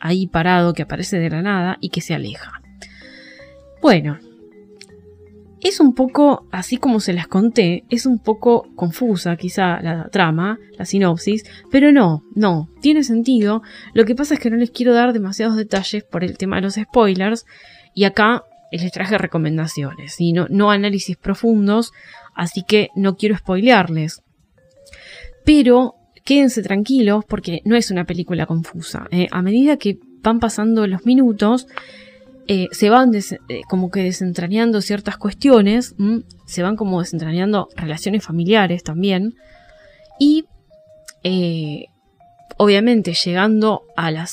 ahí 0.00 0.26
parado 0.26 0.72
que 0.72 0.82
aparece 0.82 1.18
de 1.18 1.30
la 1.30 1.42
nada 1.42 1.76
y 1.80 1.90
que 1.90 2.00
se 2.00 2.14
aleja. 2.14 2.62
Bueno, 3.82 4.18
es 5.62 5.80
un 5.80 5.94
poco, 5.94 6.46
así 6.50 6.78
como 6.78 7.00
se 7.00 7.12
las 7.12 7.28
conté, 7.28 7.84
es 7.90 8.06
un 8.06 8.18
poco 8.18 8.68
confusa 8.74 9.36
quizá 9.36 9.80
la 9.80 10.08
trama, 10.08 10.58
la 10.78 10.84
sinopsis, 10.84 11.44
pero 11.70 11.92
no, 11.92 12.22
no, 12.34 12.68
tiene 12.80 13.04
sentido. 13.04 13.62
Lo 13.92 14.04
que 14.04 14.14
pasa 14.14 14.34
es 14.34 14.40
que 14.40 14.50
no 14.50 14.56
les 14.56 14.70
quiero 14.70 14.94
dar 14.94 15.12
demasiados 15.12 15.56
detalles 15.56 16.04
por 16.04 16.24
el 16.24 16.38
tema 16.38 16.56
de 16.56 16.62
los 16.62 16.74
spoilers 16.74 17.44
y 17.94 18.04
acá 18.04 18.44
les 18.72 18.90
traje 18.92 19.18
recomendaciones 19.18 20.20
y 20.20 20.32
no, 20.32 20.46
no 20.48 20.70
análisis 20.70 21.16
profundos, 21.16 21.92
así 22.34 22.62
que 22.62 22.88
no 22.94 23.16
quiero 23.16 23.36
spoilearles. 23.36 24.22
Pero 25.44 25.96
quédense 26.24 26.62
tranquilos 26.62 27.24
porque 27.26 27.60
no 27.64 27.76
es 27.76 27.90
una 27.90 28.04
película 28.04 28.46
confusa. 28.46 29.06
¿eh? 29.10 29.26
A 29.30 29.42
medida 29.42 29.76
que 29.76 29.98
van 30.22 30.38
pasando 30.38 30.86
los 30.86 31.04
minutos, 31.04 31.66
eh, 32.52 32.66
se 32.72 32.90
van 32.90 33.14
eh, 33.14 33.60
como 33.68 33.92
que 33.92 34.02
desentrañando 34.02 34.80
ciertas 34.80 35.16
cuestiones, 35.16 35.94
se 36.46 36.62
van 36.64 36.74
como 36.74 36.98
desentrañando 36.98 37.68
relaciones 37.76 38.24
familiares 38.24 38.82
también. 38.82 39.36
Y 40.18 40.46
obviamente 42.56 43.14
llegando 43.14 43.82
a 43.96 44.10
la 44.10 44.26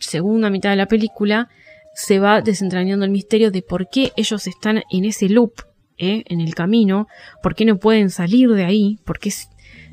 segunda 0.00 0.50
mitad 0.50 0.70
de 0.70 0.76
la 0.76 0.88
película, 0.88 1.48
se 1.94 2.18
va 2.18 2.40
desentrañando 2.42 3.04
el 3.04 3.12
misterio 3.12 3.52
de 3.52 3.62
por 3.62 3.88
qué 3.88 4.12
ellos 4.16 4.48
están 4.48 4.82
en 4.90 5.04
ese 5.04 5.28
loop, 5.28 5.52
en 5.98 6.40
el 6.40 6.52
camino, 6.56 7.06
por 7.44 7.54
qué 7.54 7.64
no 7.64 7.78
pueden 7.78 8.10
salir 8.10 8.50
de 8.50 8.64
ahí, 8.64 8.98
por 9.04 9.20
qué 9.20 9.32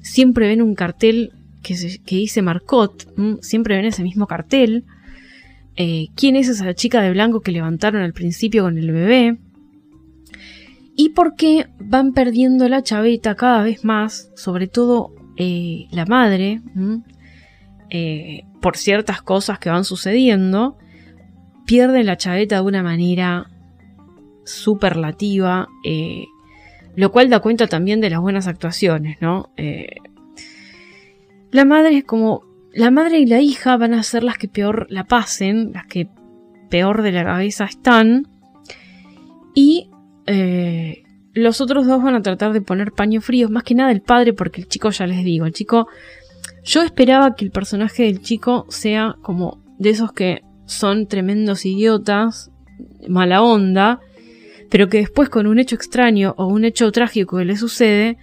siempre 0.01 0.47
ven 0.47 0.63
un 0.63 0.73
cartel 0.73 1.33
que, 1.61 1.75
dice 2.05 2.41
Marcot, 2.41 3.07
siempre 3.41 3.75
ven 3.75 3.85
ese 3.85 4.01
mismo 4.01 4.25
cartel. 4.25 4.85
Eh, 5.75 6.07
¿Quién 6.15 6.35
es 6.35 6.47
esa 6.47 6.73
chica 6.73 7.01
de 7.01 7.11
blanco 7.11 7.41
que 7.41 7.51
levantaron 7.51 8.01
al 8.01 8.13
principio 8.13 8.63
con 8.63 8.77
el 8.77 8.91
bebé? 8.91 9.37
Y 10.95 11.09
por 11.09 11.35
qué 11.35 11.67
van 11.79 12.13
perdiendo 12.13 12.69
la 12.69 12.83
chaveta 12.83 13.35
cada 13.35 13.63
vez 13.63 13.83
más, 13.83 14.31
sobre 14.35 14.67
todo 14.67 15.11
eh, 15.37 15.87
la 15.91 16.05
madre, 16.05 16.61
eh, 17.89 18.43
por 18.61 18.77
ciertas 18.77 19.23
cosas 19.23 19.57
que 19.57 19.71
van 19.71 19.85
sucediendo, 19.85 20.77
pierde 21.65 22.03
la 22.03 22.17
chaveta 22.17 22.57
de 22.57 22.61
una 22.61 22.83
manera 22.83 23.49
superlativa, 24.45 25.67
lo 26.95 27.11
cual 27.11 27.29
da 27.29 27.39
cuenta 27.39 27.65
también 27.65 27.99
de 27.99 28.11
las 28.11 28.19
buenas 28.19 28.45
actuaciones, 28.45 29.17
¿no? 29.19 29.49
La 31.53 31.65
madre 31.65 31.97
es 31.97 32.03
como. 32.03 32.52
La 32.73 32.89
madre 32.89 33.19
y 33.19 33.25
la 33.27 33.39
hija 33.39 33.77
van 33.77 33.93
a 33.93 34.01
ser 34.01 34.23
las 34.23 34.37
que 34.37 34.47
peor 34.47 34.87
la 34.89 35.03
pasen, 35.03 35.71
las 35.73 35.85
que 35.85 36.07
peor 36.69 37.03
de 37.03 37.11
la 37.11 37.23
cabeza 37.23 37.65
están. 37.65 38.27
Y 39.53 39.91
eh, 40.25 41.03
los 41.33 41.61
otros 41.61 41.85
dos 41.85 42.01
van 42.01 42.15
a 42.15 42.23
tratar 42.23 42.51
de 42.51 42.61
poner 42.61 42.91
paños 42.91 43.25
fríos, 43.25 43.51
más 43.51 43.63
que 43.63 43.75
nada 43.75 43.91
el 43.91 44.01
padre, 44.01 44.33
porque 44.33 44.61
el 44.61 44.67
chico, 44.67 44.89
ya 44.89 45.05
les 45.05 45.23
digo, 45.23 45.45
el 45.45 45.53
chico. 45.53 45.87
Yo 46.63 46.81
esperaba 46.81 47.35
que 47.35 47.45
el 47.45 47.51
personaje 47.51 48.03
del 48.03 48.21
chico 48.21 48.65
sea 48.69 49.15
como 49.21 49.63
de 49.77 49.91
esos 49.91 50.11
que 50.11 50.41
son 50.65 51.07
tremendos 51.07 51.65
idiotas, 51.65 52.51
mala 53.07 53.43
onda, 53.43 53.99
pero 54.71 54.89
que 54.89 54.97
después 54.97 55.29
con 55.29 55.45
un 55.45 55.59
hecho 55.59 55.75
extraño 55.75 56.33
o 56.37 56.47
un 56.47 56.65
hecho 56.65 56.91
trágico 56.91 57.37
que 57.37 57.45
le 57.45 57.55
sucede, 57.55 58.17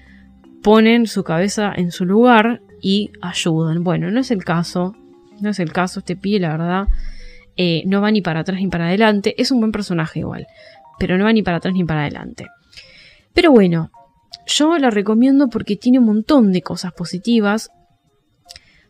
ponen 0.62 1.06
su 1.06 1.22
cabeza 1.22 1.72
en 1.74 1.92
su 1.92 2.04
lugar 2.04 2.62
y 2.80 3.10
ayudan. 3.20 3.84
Bueno, 3.84 4.10
no 4.10 4.20
es 4.20 4.30
el 4.30 4.44
caso, 4.44 4.96
no 5.40 5.50
es 5.50 5.58
el 5.58 5.72
caso, 5.72 6.00
este 6.00 6.16
pie, 6.16 6.40
la 6.40 6.50
verdad, 6.50 6.88
eh, 7.56 7.82
no 7.86 8.00
va 8.00 8.10
ni 8.10 8.22
para 8.22 8.40
atrás 8.40 8.60
ni 8.60 8.68
para 8.68 8.86
adelante, 8.86 9.34
es 9.40 9.50
un 9.50 9.60
buen 9.60 9.72
personaje 9.72 10.20
igual, 10.20 10.46
pero 10.98 11.18
no 11.18 11.24
va 11.24 11.32
ni 11.32 11.42
para 11.42 11.58
atrás 11.58 11.74
ni 11.74 11.84
para 11.84 12.02
adelante. 12.02 12.46
Pero 13.34 13.52
bueno, 13.52 13.90
yo 14.46 14.76
la 14.78 14.90
recomiendo 14.90 15.48
porque 15.48 15.76
tiene 15.76 15.98
un 15.98 16.06
montón 16.06 16.52
de 16.52 16.62
cosas 16.62 16.92
positivas. 16.92 17.70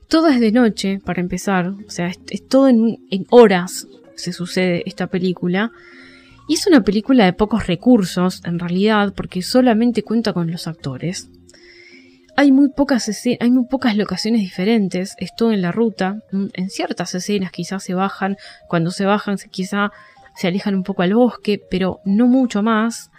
Todo 0.08 0.28
es 0.28 0.40
de 0.40 0.52
noche, 0.52 1.00
para 1.04 1.20
empezar, 1.20 1.68
o 1.68 1.90
sea, 1.90 2.08
es, 2.08 2.48
todo 2.48 2.68
en 2.68 3.26
horas 3.30 3.86
se 4.20 4.32
sucede 4.32 4.82
esta 4.86 5.08
película. 5.08 5.72
Y 6.48 6.54
es 6.54 6.66
una 6.66 6.82
película 6.82 7.24
de 7.24 7.32
pocos 7.32 7.66
recursos, 7.66 8.42
en 8.44 8.58
realidad, 8.58 9.14
porque 9.14 9.42
solamente 9.42 10.02
cuenta 10.02 10.32
con 10.32 10.50
los 10.50 10.66
actores. 10.66 11.30
Hay 12.40 12.52
muy 12.52 12.70
pocas 12.70 13.06
hay 13.38 13.50
muy 13.50 13.66
pocas 13.66 13.98
locaciones 13.98 14.40
diferentes, 14.40 15.14
es 15.18 15.30
en 15.38 15.60
la 15.60 15.72
ruta. 15.72 16.22
Mm, 16.32 16.46
en 16.54 16.70
ciertas 16.70 17.14
escenas 17.14 17.52
quizás 17.52 17.84
se 17.84 17.92
bajan, 17.92 18.38
cuando 18.66 18.90
se 18.92 19.04
bajan 19.04 19.36
quizá 19.50 19.90
se 20.34 20.48
alejan 20.48 20.74
un 20.74 20.82
poco 20.82 21.02
al 21.02 21.12
bosque, 21.12 21.60
pero 21.70 21.98
no 22.06 22.26
mucho 22.26 22.62
más. 22.62 23.10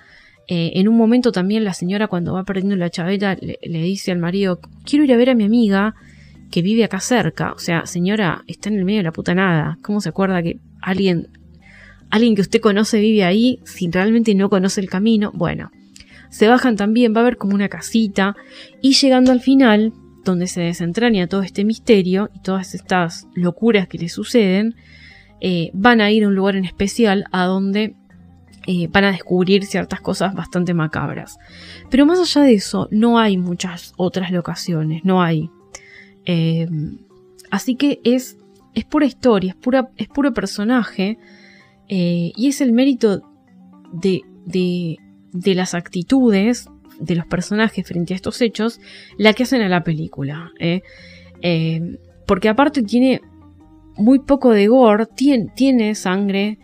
Eh, 0.47 0.71
en 0.73 0.87
un 0.87 0.97
momento 0.97 1.31
también 1.31 1.63
la 1.63 1.75
señora 1.75 2.07
cuando 2.07 2.33
va 2.33 2.43
perdiendo 2.43 2.75
la 2.75 2.89
chaveta 2.89 3.35
le, 3.35 3.59
le, 3.61 3.83
dice 3.83 4.11
al 4.11 4.17
marido, 4.17 4.59
quiero 4.85 5.05
ir 5.05 5.13
a 5.13 5.17
ver 5.17 5.29
a 5.29 5.35
mi 5.35 5.43
amiga 5.43 5.93
que 6.49 6.63
vive 6.63 6.83
acá 6.83 6.99
cerca. 6.99 7.53
O 7.53 7.59
sea, 7.59 7.85
señora, 7.85 8.41
está 8.47 8.69
en 8.69 8.79
el 8.79 8.85
medio 8.85 9.01
de 9.01 9.03
la 9.03 9.11
puta 9.11 9.35
nada. 9.35 9.77
¿Cómo 9.83 10.01
se 10.01 10.09
acuerda 10.09 10.41
que 10.41 10.57
alguien 10.81 11.27
alguien 12.09 12.33
que 12.33 12.41
usted 12.41 12.59
conoce 12.59 12.99
vive 12.99 13.23
ahí, 13.23 13.59
si 13.65 13.87
realmente 13.87 14.33
no 14.33 14.49
conoce 14.49 14.81
el 14.81 14.89
camino, 14.89 15.31
bueno, 15.35 15.69
se 16.31 16.47
bajan 16.47 16.75
también, 16.75 17.13
va 17.13 17.19
a 17.19 17.21
haber 17.21 17.37
como 17.37 17.53
una 17.53 17.69
casita, 17.69 18.35
y 18.81 18.93
llegando 18.93 19.31
al 19.31 19.41
final, 19.41 19.93
donde 20.25 20.47
se 20.47 20.61
desentraña 20.61 21.27
todo 21.27 21.43
este 21.43 21.63
misterio 21.63 22.29
y 22.33 22.39
todas 22.39 22.73
estas 22.73 23.27
locuras 23.35 23.87
que 23.87 23.99
le 23.99 24.09
suceden, 24.09 24.75
eh, 25.41 25.69
van 25.73 26.01
a 26.01 26.09
ir 26.09 26.23
a 26.23 26.27
un 26.27 26.35
lugar 26.35 26.55
en 26.55 26.65
especial 26.65 27.25
a 27.31 27.45
donde 27.45 27.95
eh, 28.67 28.87
van 28.91 29.05
a 29.05 29.11
descubrir 29.11 29.65
ciertas 29.65 30.01
cosas 30.01 30.35
bastante 30.35 30.73
macabras. 30.73 31.37
Pero 31.89 32.05
más 32.05 32.19
allá 32.19 32.45
de 32.45 32.53
eso, 32.53 32.87
no 32.91 33.17
hay 33.17 33.37
muchas 33.37 33.93
otras 33.97 34.31
locaciones, 34.31 35.03
no 35.03 35.21
hay. 35.21 35.49
Eh, 36.25 36.67
así 37.49 37.75
que 37.75 37.99
es, 38.03 38.37
es 38.75 38.85
pura 38.85 39.05
historia, 39.05 39.51
es, 39.51 39.55
pura, 39.55 39.89
es 39.97 40.07
puro 40.07 40.33
personaje 40.33 41.17
eh, 41.87 42.31
y 42.35 42.47
es 42.47 42.61
el 42.61 42.71
mérito 42.71 43.21
de, 43.91 44.21
de, 44.45 44.97
las 45.33 45.73
actitudes 45.73 46.67
de 46.99 47.15
los 47.15 47.25
personajes 47.25 47.87
frente 47.87 48.13
a 48.13 48.15
estos 48.15 48.41
hechos 48.41 48.79
la 49.17 49.33
que 49.33 49.43
hacen 49.43 49.61
a 49.61 49.69
la 49.69 49.83
película. 49.83 50.51
¿eh? 50.59 50.81
Eh, 51.41 51.97
porque 52.27 52.49
aparte 52.49 52.83
tiene 52.83 53.21
muy 53.95 54.19
poco 54.19 54.51
de 54.51 54.67
gore, 54.67 55.05
tiene, 55.05 55.51
tiene 55.55 55.95
sangre, 55.95 56.59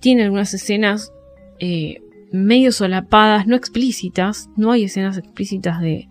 tiene 0.00 0.24
algunas 0.24 0.54
escenas 0.54 1.12
medio 2.32 2.72
solapadas, 2.72 3.46
no 3.46 3.56
explícitas, 3.56 4.48
no 4.56 4.72
hay 4.72 4.84
escenas 4.84 5.18
explícitas 5.18 5.80
de, 5.80 6.08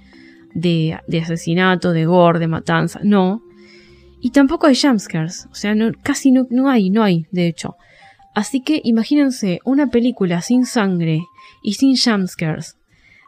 de, 0.54 1.20
asesinato, 1.22 1.92
de 1.92 2.06
gore, 2.06 2.40
de 2.40 2.48
matanza, 2.48 3.00
no. 3.04 3.42
Y 4.22 4.32
tampoco 4.32 4.68
hay 4.68 4.76
jumpscares, 4.76 5.48
o 5.52 5.56
sea, 5.56 5.74
casi 6.04 6.32
no, 6.32 6.46
no 6.50 6.70
hay, 6.70 6.90
no 6.90 7.04
hay, 7.04 7.26
de 7.32 7.48
hecho. 7.48 7.76
Así 8.36 8.62
que 8.62 8.82
imagínense 8.84 9.60
una 9.64 9.88
película 9.88 10.42
sin 10.42 10.66
sangre 10.66 11.22
y 11.62 11.74
sin 11.74 11.96
jumpscares 11.96 12.78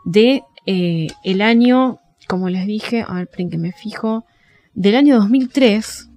de 0.05 0.43
eh, 0.65 1.07
el 1.23 1.41
año, 1.41 1.99
como 2.27 2.49
les 2.49 2.65
dije, 2.65 3.03
a 3.07 3.13
ver, 3.15 3.29
que 3.29 3.57
me 3.57 3.71
fijo, 3.71 4.25
del 4.73 4.95
año 4.95 5.17
2003, 5.17 6.09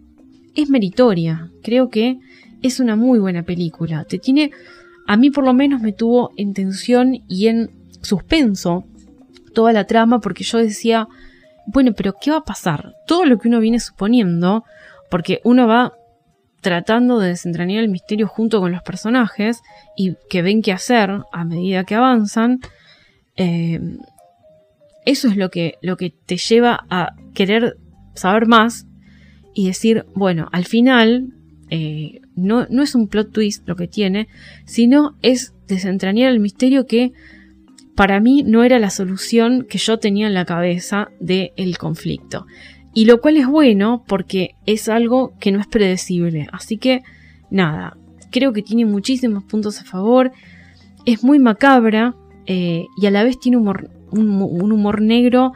es 0.54 0.70
meritoria. 0.70 1.50
Creo 1.62 1.90
que 1.90 2.18
es 2.62 2.80
una 2.80 2.96
muy 2.96 3.18
buena 3.18 3.42
película. 3.42 4.04
Te 4.04 4.18
tiene, 4.18 4.50
a 5.06 5.16
mí 5.16 5.30
por 5.30 5.44
lo 5.44 5.52
menos 5.54 5.80
me 5.80 5.92
tuvo 5.92 6.30
en 6.36 6.54
tensión 6.54 7.22
y 7.28 7.48
en 7.48 7.70
suspenso 8.02 8.84
toda 9.54 9.72
la 9.72 9.86
trama 9.86 10.20
porque 10.20 10.44
yo 10.44 10.58
decía, 10.58 11.08
bueno, 11.66 11.92
pero 11.96 12.14
¿qué 12.20 12.30
va 12.30 12.38
a 12.38 12.44
pasar? 12.44 12.94
Todo 13.06 13.24
lo 13.24 13.38
que 13.38 13.48
uno 13.48 13.60
viene 13.60 13.80
suponiendo, 13.80 14.64
porque 15.10 15.40
uno 15.44 15.66
va 15.66 15.94
tratando 16.64 17.18
de 17.18 17.28
desentrañar 17.28 17.84
el 17.84 17.90
misterio 17.90 18.26
junto 18.26 18.58
con 18.58 18.72
los 18.72 18.82
personajes 18.82 19.62
y 19.96 20.16
que 20.30 20.40
ven 20.40 20.62
qué 20.62 20.72
hacer 20.72 21.10
a 21.30 21.44
medida 21.44 21.84
que 21.84 21.94
avanzan, 21.94 22.60
eh, 23.36 23.80
eso 25.04 25.28
es 25.28 25.36
lo 25.36 25.50
que, 25.50 25.74
lo 25.82 25.98
que 25.98 26.10
te 26.10 26.38
lleva 26.38 26.86
a 26.88 27.14
querer 27.34 27.76
saber 28.14 28.46
más 28.46 28.86
y 29.54 29.66
decir, 29.66 30.06
bueno, 30.14 30.48
al 30.52 30.64
final 30.64 31.34
eh, 31.68 32.22
no, 32.34 32.66
no 32.70 32.82
es 32.82 32.94
un 32.94 33.08
plot 33.08 33.30
twist 33.30 33.68
lo 33.68 33.76
que 33.76 33.86
tiene, 33.86 34.28
sino 34.64 35.16
es 35.20 35.52
desentrañar 35.68 36.32
el 36.32 36.40
misterio 36.40 36.86
que 36.86 37.12
para 37.94 38.20
mí 38.20 38.42
no 38.42 38.64
era 38.64 38.78
la 38.78 38.88
solución 38.88 39.66
que 39.68 39.76
yo 39.76 39.98
tenía 39.98 40.26
en 40.26 40.34
la 40.34 40.46
cabeza 40.46 41.10
del 41.20 41.76
conflicto. 41.76 42.46
Y 42.94 43.06
lo 43.06 43.20
cual 43.20 43.36
es 43.36 43.46
bueno 43.46 44.04
porque 44.06 44.54
es 44.66 44.88
algo 44.88 45.34
que 45.40 45.50
no 45.50 45.60
es 45.60 45.66
predecible. 45.66 46.46
Así 46.52 46.78
que, 46.78 47.02
nada, 47.50 47.96
creo 48.30 48.52
que 48.52 48.62
tiene 48.62 48.84
muchísimos 48.84 49.42
puntos 49.44 49.80
a 49.80 49.84
favor. 49.84 50.32
Es 51.04 51.24
muy 51.24 51.38
macabra 51.38 52.14
eh, 52.46 52.86
y 52.96 53.06
a 53.06 53.10
la 53.10 53.24
vez 53.24 53.38
tiene 53.38 53.56
un, 53.56 54.72
humor 54.72 55.00
negro 55.02 55.52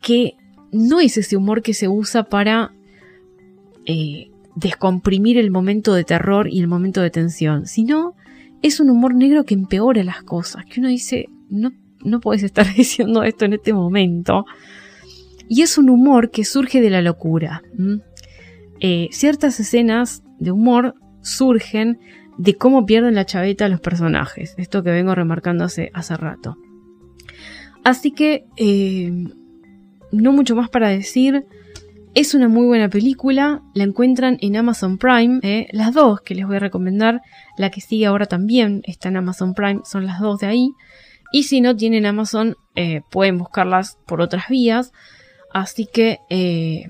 que 0.00 0.34
no 0.72 1.00
es 1.00 1.16
ese 1.16 1.36
humor 1.36 1.62
que 1.62 1.74
se 1.74 1.88
usa 1.88 2.24
para 2.24 2.72
eh, 3.86 4.30
descomprimir 4.56 5.38
el 5.38 5.50
momento 5.50 5.94
de 5.94 6.04
terror 6.04 6.48
y 6.50 6.60
el 6.60 6.68
momento 6.68 7.00
de 7.00 7.10
tensión, 7.10 7.66
sino 7.66 8.14
es 8.62 8.80
un 8.80 8.90
humor 8.90 9.14
negro 9.14 9.44
que 9.44 9.54
empeora 9.54 10.04
las 10.04 10.22
cosas, 10.22 10.64
que 10.66 10.80
uno 10.80 10.88
dice, 10.88 11.28
no, 11.48 11.72
no 12.04 12.20
puedes 12.20 12.42
estar 12.42 12.66
diciendo 12.76 13.22
esto 13.22 13.44
en 13.44 13.54
este 13.54 13.72
momento. 13.72 14.44
Y 15.54 15.60
es 15.60 15.76
un 15.76 15.90
humor 15.90 16.30
que 16.30 16.46
surge 16.46 16.80
de 16.80 16.88
la 16.88 17.02
locura. 17.02 17.62
Eh, 18.80 19.08
ciertas 19.12 19.60
escenas 19.60 20.22
de 20.38 20.50
humor 20.50 20.94
surgen 21.20 21.98
de 22.38 22.54
cómo 22.54 22.86
pierden 22.86 23.16
la 23.16 23.26
chaveta 23.26 23.68
los 23.68 23.82
personajes. 23.82 24.54
Esto 24.56 24.82
que 24.82 24.92
vengo 24.92 25.14
remarcando 25.14 25.64
hace, 25.64 25.90
rato. 26.16 26.56
Así 27.84 28.12
que, 28.12 28.46
eh, 28.56 29.12
no 30.10 30.32
mucho 30.32 30.56
más 30.56 30.70
para 30.70 30.88
decir. 30.88 31.44
Es 32.14 32.34
una 32.34 32.48
muy 32.48 32.66
buena 32.66 32.88
película, 32.88 33.60
la 33.74 33.84
encuentran 33.84 34.38
en 34.40 34.56
Amazon 34.56 34.96
Prime, 34.96 35.40
eh, 35.42 35.68
las 35.72 35.92
dos 35.92 36.22
que 36.22 36.34
les 36.34 36.46
voy 36.46 36.56
a 36.56 36.60
recomendar, 36.60 37.20
la 37.58 37.70
que 37.70 37.82
sigue 37.82 38.06
ahora 38.06 38.24
también 38.24 38.80
está 38.84 39.10
en 39.10 39.18
Amazon 39.18 39.52
Prime, 39.52 39.80
son 39.84 40.06
las 40.06 40.18
dos 40.18 40.38
de 40.40 40.46
ahí, 40.46 40.70
y 41.30 41.42
si 41.42 41.60
no 41.60 41.76
tienen 41.76 42.06
Amazon 42.06 42.56
pueden 43.10 43.36
buscarlas 43.38 43.98
por 44.06 44.20
otras 44.20 44.48
vías, 44.48 44.92
Así 45.52 45.86
que 45.86 46.20
eh, 46.30 46.88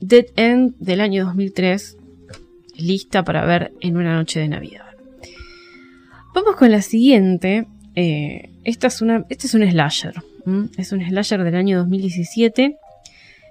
Dead 0.00 0.26
End 0.36 0.74
del 0.78 1.00
año 1.00 1.24
2003, 1.26 1.96
lista 2.76 3.22
para 3.22 3.44
ver 3.44 3.72
en 3.80 3.96
una 3.96 4.16
noche 4.16 4.40
de 4.40 4.48
Navidad. 4.48 4.86
Vamos 6.34 6.56
con 6.56 6.70
la 6.70 6.82
siguiente. 6.82 7.66
Eh, 7.94 8.50
esta 8.64 8.88
es 8.88 9.00
una, 9.02 9.24
este 9.28 9.46
es 9.46 9.54
un 9.54 9.68
slasher. 9.68 10.14
Es 10.76 10.90
un 10.90 11.04
slasher 11.06 11.44
del 11.44 11.54
año 11.54 11.78
2017, 11.78 12.76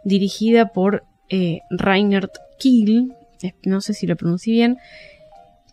dirigida 0.04 0.74
por 0.74 1.04
eh, 1.30 1.60
Reinhard 1.70 2.32
Kiel. 2.60 3.14
No 3.64 3.80
sé 3.80 3.94
si 3.94 4.08
lo 4.08 4.18
pronuncié 4.18 4.54
bien. 4.54 4.78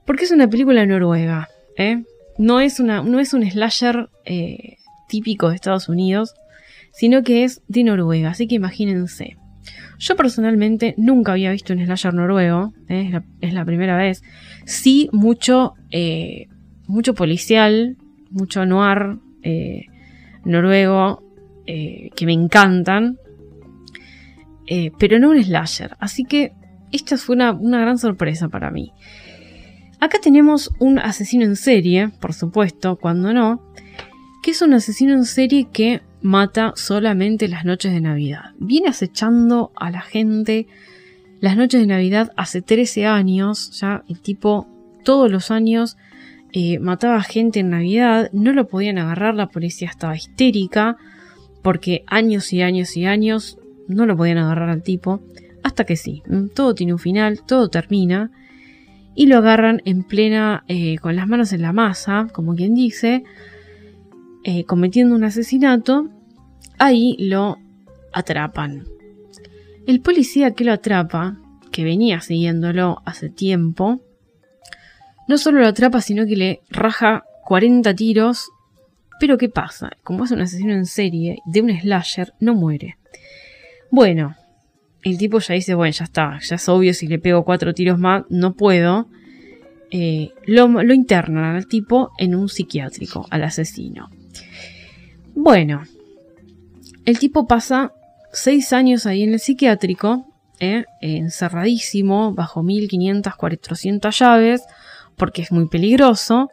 Porque 0.04 0.25
es 0.25 0.30
una 0.30 0.49
película 0.49 0.87
noruega. 0.87 1.49
No, 2.38 2.61
es 2.61 2.78
una, 2.78 3.02
no 3.02 3.18
es 3.18 3.35
un 3.35 3.49
slasher 3.50 4.09
típico 5.09 5.49
de 5.49 5.57
Estados 5.57 5.88
Unidos 5.88 6.35
sino 6.99 7.23
que 7.23 7.45
es 7.45 7.62
de 7.69 7.85
Noruega, 7.85 8.31
así 8.31 8.49
que 8.49 8.57
imagínense. 8.57 9.37
Yo 10.00 10.17
personalmente 10.17 10.95
nunca 10.97 11.31
había 11.31 11.52
visto 11.52 11.73
un 11.73 11.78
slasher 11.78 12.12
noruego, 12.12 12.72
¿eh? 12.88 13.20
es, 13.40 13.55
la, 13.55 13.64
primera 13.64 13.96
vez. 13.96 14.25
Sí, 14.64 15.09
mucho, 15.12 15.75
eh, 15.92 16.49
mucho 16.88 17.14
policial, 17.14 17.96
mucho 18.31 18.66
noir 18.66 19.18
eh, 19.44 19.85
noruego, 20.44 21.22
que 21.66 22.27
me 22.27 22.33
encantan, 22.33 23.16
pero 24.99 25.20
no 25.20 25.31
un 25.31 25.40
slasher. 25.40 25.96
Así 26.01 26.25
que 26.25 26.53
esta 26.90 27.16
fue 27.16 27.37
una, 27.37 27.53
una 27.53 27.81
gran 27.81 27.99
sorpresa 27.99 28.49
para 28.49 28.72
mí. 28.72 28.90
Acá 30.01 30.18
tenemos 30.20 30.72
un 30.81 30.99
asesino 30.99 31.44
en 31.44 31.55
serie, 31.55 32.09
por 32.20 32.33
supuesto, 32.33 32.96
cuando 32.96 33.33
no, 33.33 33.62
que 34.42 34.51
es 34.51 34.62
un 34.62 34.75
asesino 34.75 35.12
en 35.12 35.25
serie 35.25 35.68
que 35.72 36.01
mata 36.22 36.72
solamente 36.76 37.48
las 37.48 37.64
noches 37.64 37.92
de 37.92 38.00
Navidad. 38.00 38.52
Viene 38.59 38.88
acechando 38.88 39.72
a 39.76 39.90
la 39.90 40.00
gente 40.00 40.66
las 41.40 41.57
noches 41.57 41.81
de 41.81 41.87
Navidad 41.87 42.33
hace 42.37 42.62
13 42.62 43.07
años, 43.07 43.78
ya 43.81 44.02
el 44.09 44.20
tipo 44.20 44.66
todos 45.04 45.31
los 45.31 45.50
años 45.50 45.96
eh, 46.52 46.78
mataba 46.81 47.22
gente 47.22 47.61
en 47.61 47.70
Navidad, 47.70 48.31
no 48.33 48.52
lo 48.52 48.66
podían 48.68 48.98
agarrar, 48.98 49.35
la 49.35 49.48
policía 49.48 49.88
estaba 49.88 50.16
histérica, 50.16 50.96
porque 51.62 52.04
años 52.07 52.52
y 52.52 52.62
años 52.62 52.96
y 52.96 53.04
años 53.04 53.59
no 53.87 54.07
lo 54.07 54.16
podían 54.16 54.38
agarrar 54.38 54.70
al 54.70 54.83
tipo, 54.83 55.20
hasta 55.62 55.85
que 55.85 55.96
sí, 55.96 56.22
todo 56.54 56.74
tiene 56.74 56.92
un 56.92 56.98
final, 56.98 57.42
todo 57.46 57.68
termina, 57.68 58.31
y 59.14 59.26
lo 59.26 59.38
agarran 59.38 59.83
en 59.85 60.02
plena, 60.04 60.64
eh, 60.68 60.98
con 60.98 61.16
las 61.16 61.28
manos 61.28 61.52
en 61.52 61.62
la 61.62 61.72
masa, 61.72 62.28
como 62.33 62.54
quien 62.54 62.74
dice, 62.74 63.24
eh, 64.44 64.64
cometiendo 64.64 65.14
un 65.14 65.24
asesinato, 65.24 66.09
ahí 66.79 67.16
lo 67.18 67.59
atrapan. 68.12 68.85
El 69.87 70.01
policía 70.01 70.53
que 70.55 70.64
lo 70.64 70.72
atrapa, 70.72 71.38
que 71.72 71.85
venía 71.85 72.20
siguiéndolo 72.20 73.03
hace 73.05 73.29
tiempo, 73.31 74.01
no 75.29 75.38
solo 75.38 75.61
lo 75.61 75.66
atrapa, 75.66 76.01
sino 76.01 76.27
que 76.27 76.37
le 76.37 76.61
raja 76.70 77.24
40 77.44 77.94
tiros. 77.94 78.51
Pero 79.20 79.37
¿qué 79.37 79.48
pasa? 79.48 79.90
Como 80.03 80.24
es 80.24 80.31
un 80.31 80.40
asesino 80.40 80.72
en 80.72 80.87
serie 80.87 81.38
de 81.46 81.62
un 81.62 81.70
slasher, 81.70 82.33
no 82.40 82.55
muere. 82.55 82.96
Bueno, 83.90 84.37
el 85.03 85.18
tipo 85.18 85.38
ya 85.38 85.55
dice, 85.55 85.74
bueno, 85.74 85.92
ya 85.92 86.05
está, 86.05 86.38
ya 86.40 86.57
es 86.57 86.68
obvio, 86.68 86.94
si 86.94 87.07
le 87.07 87.18
pego 87.18 87.44
cuatro 87.44 87.74
tiros 87.74 87.98
más, 87.98 88.24
no 88.29 88.55
puedo. 88.55 89.09
Eh, 89.90 90.31
lo, 90.46 90.68
lo 90.68 90.94
internan 90.94 91.57
al 91.57 91.66
tipo 91.66 92.11
en 92.18 92.35
un 92.35 92.48
psiquiátrico, 92.48 93.27
al 93.31 93.44
asesino. 93.44 94.11
Bueno, 95.40 95.85
el 97.05 97.20
tipo 97.20 97.46
pasa 97.46 97.92
seis 98.33 98.72
años 98.72 99.07
ahí 99.07 99.22
en 99.22 99.35
el 99.35 99.38
psiquiátrico, 99.38 100.27
¿eh? 100.59 100.85
encerradísimo, 101.01 102.35
bajo 102.35 102.64
1500, 102.64 103.37
400 103.37 104.18
llaves, 104.18 104.64
porque 105.16 105.42
es 105.42 105.53
muy 105.53 105.68
peligroso. 105.68 106.51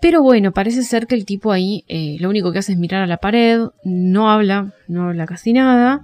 Pero 0.00 0.22
bueno, 0.22 0.52
parece 0.52 0.84
ser 0.84 1.06
que 1.06 1.14
el 1.14 1.26
tipo 1.26 1.52
ahí 1.52 1.84
eh, 1.86 2.16
lo 2.18 2.30
único 2.30 2.50
que 2.50 2.60
hace 2.60 2.72
es 2.72 2.78
mirar 2.78 3.02
a 3.02 3.06
la 3.06 3.18
pared, 3.18 3.60
no 3.84 4.30
habla, 4.30 4.72
no 4.88 5.10
habla 5.10 5.26
casi 5.26 5.52
nada. 5.52 6.02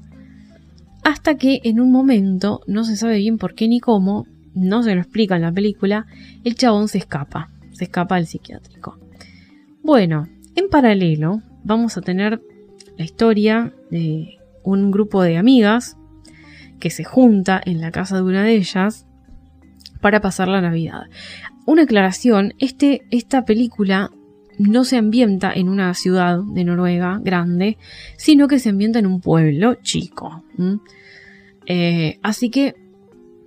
Hasta 1.05 1.38
que 1.38 1.62
en 1.64 1.81
un 1.81 1.90
momento, 1.90 2.61
no 2.66 2.85
se 2.85 2.98
sabe 2.98 3.16
bien 3.16 3.38
por 3.38 3.55
qué 3.55 3.66
ni 3.66 3.81
cómo, 3.81 4.27
no 4.55 4.83
se 4.83 4.94
lo 4.94 5.01
explica 5.01 5.37
en 5.37 5.42
la 5.42 5.53
película, 5.53 6.05
el 6.44 6.55
chabón 6.55 6.88
se 6.88 6.98
escapa, 6.98 7.51
se 7.72 7.85
escapa 7.85 8.16
del 8.16 8.27
psiquiátrico. 8.27 8.98
Bueno, 9.83 10.29
en 10.55 10.68
paralelo, 10.68 11.40
vamos 11.64 11.97
a 11.97 12.01
tener 12.01 12.40
la 12.97 13.05
historia 13.05 13.73
de 13.90 14.38
un 14.62 14.90
grupo 14.90 15.23
de 15.23 15.37
amigas 15.37 15.97
que 16.79 16.90
se 16.90 17.05
junta 17.05 17.61
en 17.64 17.81
la 17.81 17.90
casa 17.90 18.16
de 18.16 18.23
una 18.23 18.42
de 18.42 18.55
ellas 18.55 19.07
para 20.01 20.21
pasar 20.21 20.49
la 20.49 20.61
Navidad. 20.61 21.05
Una 21.66 21.83
aclaración, 21.83 22.55
este, 22.59 23.03
esta 23.11 23.44
película 23.44 24.11
no 24.59 24.85
se 24.85 24.97
ambienta 24.97 25.53
en 25.53 25.68
una 25.68 25.94
ciudad 25.94 26.40
de 26.42 26.64
Noruega 26.64 27.21
grande, 27.23 27.79
sino 28.16 28.49
que 28.49 28.59
se 28.59 28.71
ambienta 28.71 28.99
en 28.99 29.07
un 29.07 29.21
pueblo 29.21 29.75
chico. 29.75 30.44
Eh, 31.66 32.18
así 32.23 32.51
que 32.51 32.75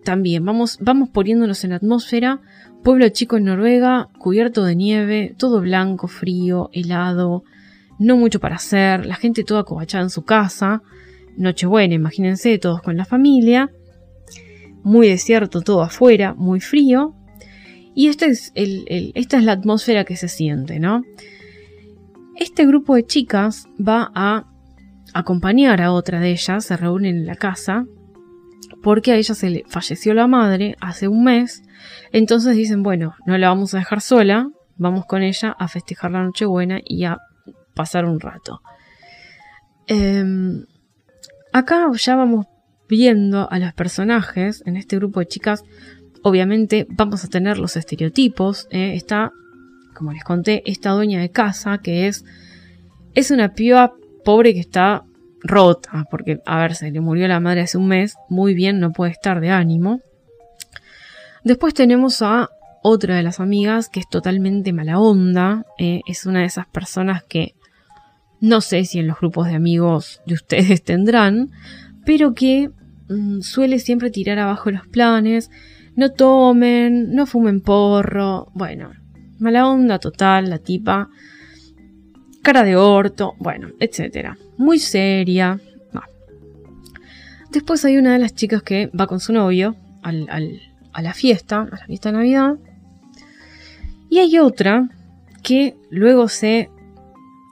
también 0.04 0.46
vamos, 0.46 0.78
vamos 0.82 1.10
poniéndonos 1.10 1.64
en 1.64 1.72
la 1.72 1.78
atmósfera. 1.78 2.42
Pueblo 2.84 3.10
chico 3.10 3.38
en 3.38 3.46
Noruega, 3.46 4.10
cubierto 4.18 4.64
de 4.64 4.76
nieve, 4.76 5.36
todo 5.38 5.62
blanco, 5.62 6.08
frío, 6.08 6.70
helado, 6.74 7.44
no 8.02 8.18
mucho 8.18 8.40
para 8.40 8.56
hacer, 8.56 9.06
la 9.06 9.14
gente 9.14 9.44
toda 9.44 9.64
cobachada 9.64 10.04
en 10.04 10.10
su 10.10 10.24
casa, 10.24 10.82
Nochebuena, 11.38 11.94
imagínense, 11.94 12.58
todos 12.58 12.82
con 12.82 12.98
la 12.98 13.06
familia, 13.06 13.70
muy 14.84 15.08
desierto 15.08 15.62
todo 15.62 15.84
afuera, 15.84 16.34
muy 16.34 16.60
frío, 16.60 17.14
y 17.94 18.08
esta 18.08 18.26
es, 18.26 18.52
esta 18.56 19.38
es 19.38 19.44
la 19.44 19.52
atmósfera 19.52 20.04
que 20.04 20.16
se 20.16 20.30
siente, 20.30 20.80
¿no? 20.80 21.04
Este 22.38 22.66
grupo 22.66 22.96
de 22.96 23.06
chicas 23.06 23.68
va 23.80 24.12
a 24.16 24.48
acompañar 25.14 25.80
a 25.80 25.92
otra 25.92 26.20
de 26.20 26.32
ellas, 26.32 26.66
se 26.66 26.78
reúnen 26.78 27.18
en 27.18 27.26
la 27.28 27.36
casa, 27.36 27.86
porque 28.82 29.12
a 29.12 29.16
ella 29.16 29.36
se 29.36 29.52
le 29.52 29.64
falleció 29.68 30.16
la 30.16 30.26
madre 30.26 30.76
hace 30.82 31.08
un 31.08 31.24
mes, 31.24 31.62
entonces 32.12 32.56
dicen, 32.56 32.82
bueno, 32.82 33.14
no 33.28 33.38
la 33.38 33.50
vamos 33.50 33.76
a 33.76 33.78
dejar 33.78 34.02
sola, 34.02 34.50
vamos 34.78 35.06
con 35.06 35.22
ella 35.22 35.56
a 35.60 35.68
festejar 35.68 36.10
la 36.12 36.24
Nochebuena 36.24 36.80
y 36.84 37.04
a 37.04 37.20
pasar 37.74 38.06
un 38.06 38.20
rato. 38.20 38.62
Em, 39.88 40.66
acá 41.52 41.88
ya 41.94 42.16
vamos 42.16 42.46
viendo 42.88 43.50
a 43.50 43.60
los 43.60 43.74
personajes 43.74 44.64
en 44.66 44.78
este 44.78 44.98
grupo 44.98 45.20
de 45.20 45.28
chicas. 45.28 45.64
Obviamente 46.24 46.88
vamos 46.90 47.24
a 47.24 47.28
tener 47.28 47.58
los 47.58 47.76
estereotipos. 47.78 48.68
¿eh? 48.72 48.94
Está, 48.96 49.32
como 49.96 50.12
les 50.12 50.24
conté, 50.24 50.62
esta 50.66 50.92
dueña 50.92 51.22
de 51.22 51.32
casa 51.32 51.80
que 51.80 52.08
es, 52.08 52.26
es 53.16 53.32
una 53.32 53.54
piba 53.54 53.94
pobre 54.24 54.54
que 54.54 54.60
está 54.60 55.04
rota, 55.44 56.06
porque, 56.12 56.40
a 56.46 56.60
ver, 56.60 56.76
se 56.76 56.92
le 56.92 57.02
murió 57.02 57.28
la 57.28 57.40
madre 57.40 57.62
hace 57.62 57.78
un 57.78 57.88
mes, 57.88 58.16
muy 58.30 58.54
bien, 58.54 58.80
no 58.80 58.92
puede 58.92 59.12
estar 59.12 59.40
de 59.40 59.50
ánimo. 59.50 60.02
Después 61.44 61.74
tenemos 61.74 62.22
a 62.22 62.50
otra 62.84 63.16
de 63.16 63.24
las 63.24 63.40
amigas 63.40 63.90
que 63.90 64.00
es 64.00 64.10
totalmente 64.10 64.74
mala 64.74 65.00
onda, 65.00 65.66
eh, 65.80 66.02
es 66.08 66.26
una 66.26 66.40
de 66.40 66.46
esas 66.46 66.68
personas 66.68 67.24
que 67.24 67.56
no 68.42 68.60
sé 68.60 68.84
si 68.86 69.00
en 69.00 69.08
los 69.08 69.20
grupos 69.20 69.48
de 69.48 69.56
amigos 69.56 70.22
de 70.26 70.34
ustedes 70.34 70.84
tendrán, 70.84 71.52
pero 72.06 72.34
que 72.34 72.70
mm, 73.10 73.42
suele 73.42 73.80
siempre 73.80 74.12
tirar 74.12 74.40
abajo 74.40 74.72
los 74.72 74.88
planes, 74.88 75.50
no 75.96 76.12
tomen, 76.12 77.14
no 77.14 77.26
fumen 77.26 77.62
porro, 77.62 78.50
bueno, 78.54 78.92
mala 79.40 79.68
onda 79.68 80.00
total, 80.00 80.50
la 80.50 80.58
tipa, 80.58 81.10
cara 82.42 82.64
de 82.64 82.76
orto, 82.76 83.36
bueno, 83.40 83.70
etcétera, 83.80 84.38
muy 84.58 84.80
seria. 84.80 85.60
Después 87.52 87.84
hay 87.84 87.98
una 87.98 88.14
de 88.14 88.20
las 88.20 88.34
chicas 88.34 88.64
que 88.64 88.90
va 88.98 89.08
con 89.08 89.20
su 89.20 89.34
novio 89.34 89.76
a 90.04 91.02
la 91.02 91.14
fiesta, 91.14 91.68
a 91.70 91.76
la 91.76 91.86
fiesta 91.86 92.10
de 92.10 92.18
Navidad. 92.18 92.56
Y 94.10 94.20
hay 94.20 94.40
otra 94.40 94.90
que 95.44 95.76
luego 95.90 96.30
se, 96.30 96.70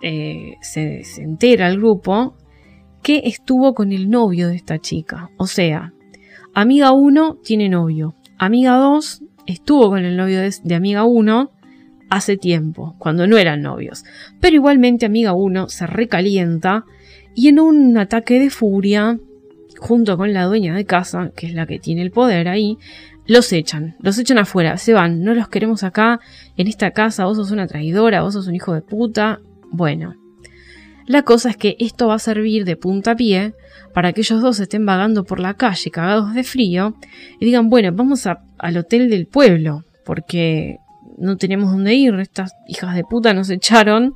eh, 0.02 0.56
se, 0.62 1.04
entera 1.18 1.68
al 1.68 1.78
grupo 1.78 2.36
que 3.02 3.22
estuvo 3.26 3.74
con 3.74 3.92
el 3.92 4.10
novio 4.10 4.48
de 4.48 4.56
esta 4.56 4.80
chica. 4.80 5.30
O 5.38 5.48
sea, 5.48 5.94
amiga 6.54 6.92
1 6.92 7.40
tiene 7.44 7.70
novio, 7.70 8.16
amiga 8.38 8.78
2 8.78 9.24
estuvo 9.46 9.90
con 9.90 10.06
el 10.06 10.16
novio 10.16 10.42
de, 10.42 10.76
amiga 10.76 11.04
1 11.06 11.52
hace 12.10 12.38
tiempo, 12.38 12.96
cuando 12.98 13.28
no 13.28 13.38
eran 13.38 13.62
novios. 13.62 14.04
Pero 14.40 14.56
igualmente 14.56 15.06
amiga 15.06 15.34
1 15.34 15.70
se 15.70 15.88
recalienta 15.88 16.86
y 17.36 17.48
en 17.48 17.60
un 17.60 17.98
ataque 17.98 18.40
de 18.40 18.50
furia, 18.50 19.18
junto 19.78 20.18
con 20.18 20.34
la 20.34 20.46
dueña 20.46 20.76
de 20.76 20.86
casa, 20.86 21.32
que 21.36 21.48
es 21.48 21.54
la 21.54 21.66
que 21.66 21.80
tiene 21.80 22.02
el 22.02 22.12
poder 22.12 22.48
ahí, 22.48 22.78
los 23.26 23.54
echan, 23.54 23.96
los 24.00 24.18
echan 24.18 24.40
afuera, 24.40 24.78
se 24.78 24.94
van, 24.94 25.24
no 25.24 25.36
los 25.36 25.50
queremos 25.50 25.84
acá, 25.84 26.20
en 26.58 26.68
esta 26.68 26.92
casa, 26.92 27.26
vos 27.26 27.38
sos 27.38 27.52
una 27.52 27.68
traidora, 27.68 28.24
vos 28.24 28.34
sos 28.34 28.48
un 28.48 28.56
hijo 28.56 28.74
de 28.74 28.82
puta. 28.82 29.40
Bueno, 29.72 30.16
la 31.06 31.24
cosa 31.24 31.50
es 31.50 31.58
que 31.58 31.76
esto 31.80 32.08
va 32.08 32.16
a 32.16 32.20
servir 32.20 32.66
de 32.66 32.76
puntapié 32.76 33.54
para 33.94 34.14
que 34.14 34.22
ellos 34.22 34.42
dos 34.42 34.60
estén 34.60 34.86
vagando 34.86 35.24
por 35.24 35.40
la 35.40 35.56
calle 35.56 35.90
cagados 35.90 36.34
de 36.34 36.44
frío 36.44 36.96
y 37.40 37.46
digan, 37.46 37.70
bueno, 37.70 37.92
vamos 37.92 38.28
al 38.28 38.78
hotel 38.78 39.10
del 39.10 39.26
pueblo, 39.26 39.84
porque 40.06 40.78
no 41.18 41.38
tenemos 41.38 41.72
dónde 41.72 41.96
ir, 41.96 42.14
estas 42.20 42.54
hijas 42.68 42.96
de 42.96 43.04
puta 43.04 43.34
nos 43.34 43.50
echaron 43.50 44.14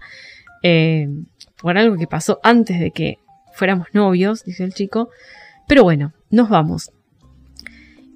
eh, 0.61 1.07
por 1.61 1.77
algo 1.77 1.97
que 1.97 2.07
pasó 2.07 2.39
antes 2.43 2.79
de 2.79 2.91
que 2.91 3.17
fuéramos 3.53 3.87
novios, 3.93 4.43
dice 4.43 4.63
el 4.63 4.73
chico. 4.73 5.09
Pero 5.67 5.83
bueno, 5.83 6.13
nos 6.29 6.49
vamos. 6.49 6.91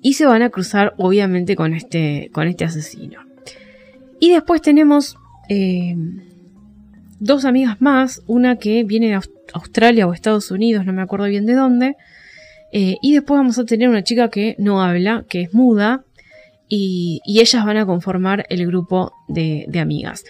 Y 0.02 0.14
se 0.14 0.26
van 0.26 0.42
a 0.42 0.50
cruzar 0.50 0.94
obviamente 0.98 1.56
con 1.56 1.74
este, 1.74 2.30
con 2.34 2.48
este 2.48 2.66
asesino. 2.66 3.22
Y 4.20 4.32
después 4.32 4.62
tenemos 4.62 5.18
eh, 5.50 5.96
dos 7.20 7.46
amigas 7.46 7.82
más, 7.82 8.22
una 8.28 8.58
que 8.58 8.84
viene 8.84 9.08
de 9.08 9.20
Australia 9.54 10.08
o 10.08 10.14
Estados 10.14 10.52
Unidos, 10.52 10.86
no 10.86 10.94
me 10.94 11.02
acuerdo 11.02 11.26
bien 11.26 11.46
de 11.46 11.54
dónde. 11.54 11.96
Eh, 12.72 12.98
y 13.02 13.14
después 13.14 13.38
vamos 13.38 13.58
a 13.60 13.66
tener 13.66 13.90
una 13.90 14.04
chica 14.04 14.30
que 14.30 14.56
no 14.60 14.82
habla, 14.82 15.26
que 15.30 15.42
es 15.42 15.54
muda, 15.54 16.04
y, 16.70 17.22
ellas 17.26 17.66
van 17.66 17.78
a 17.78 17.86
conformar 17.86 18.46
el 18.50 18.66
grupo 18.68 19.14
de, 19.28 19.68
amigas. 19.80 20.26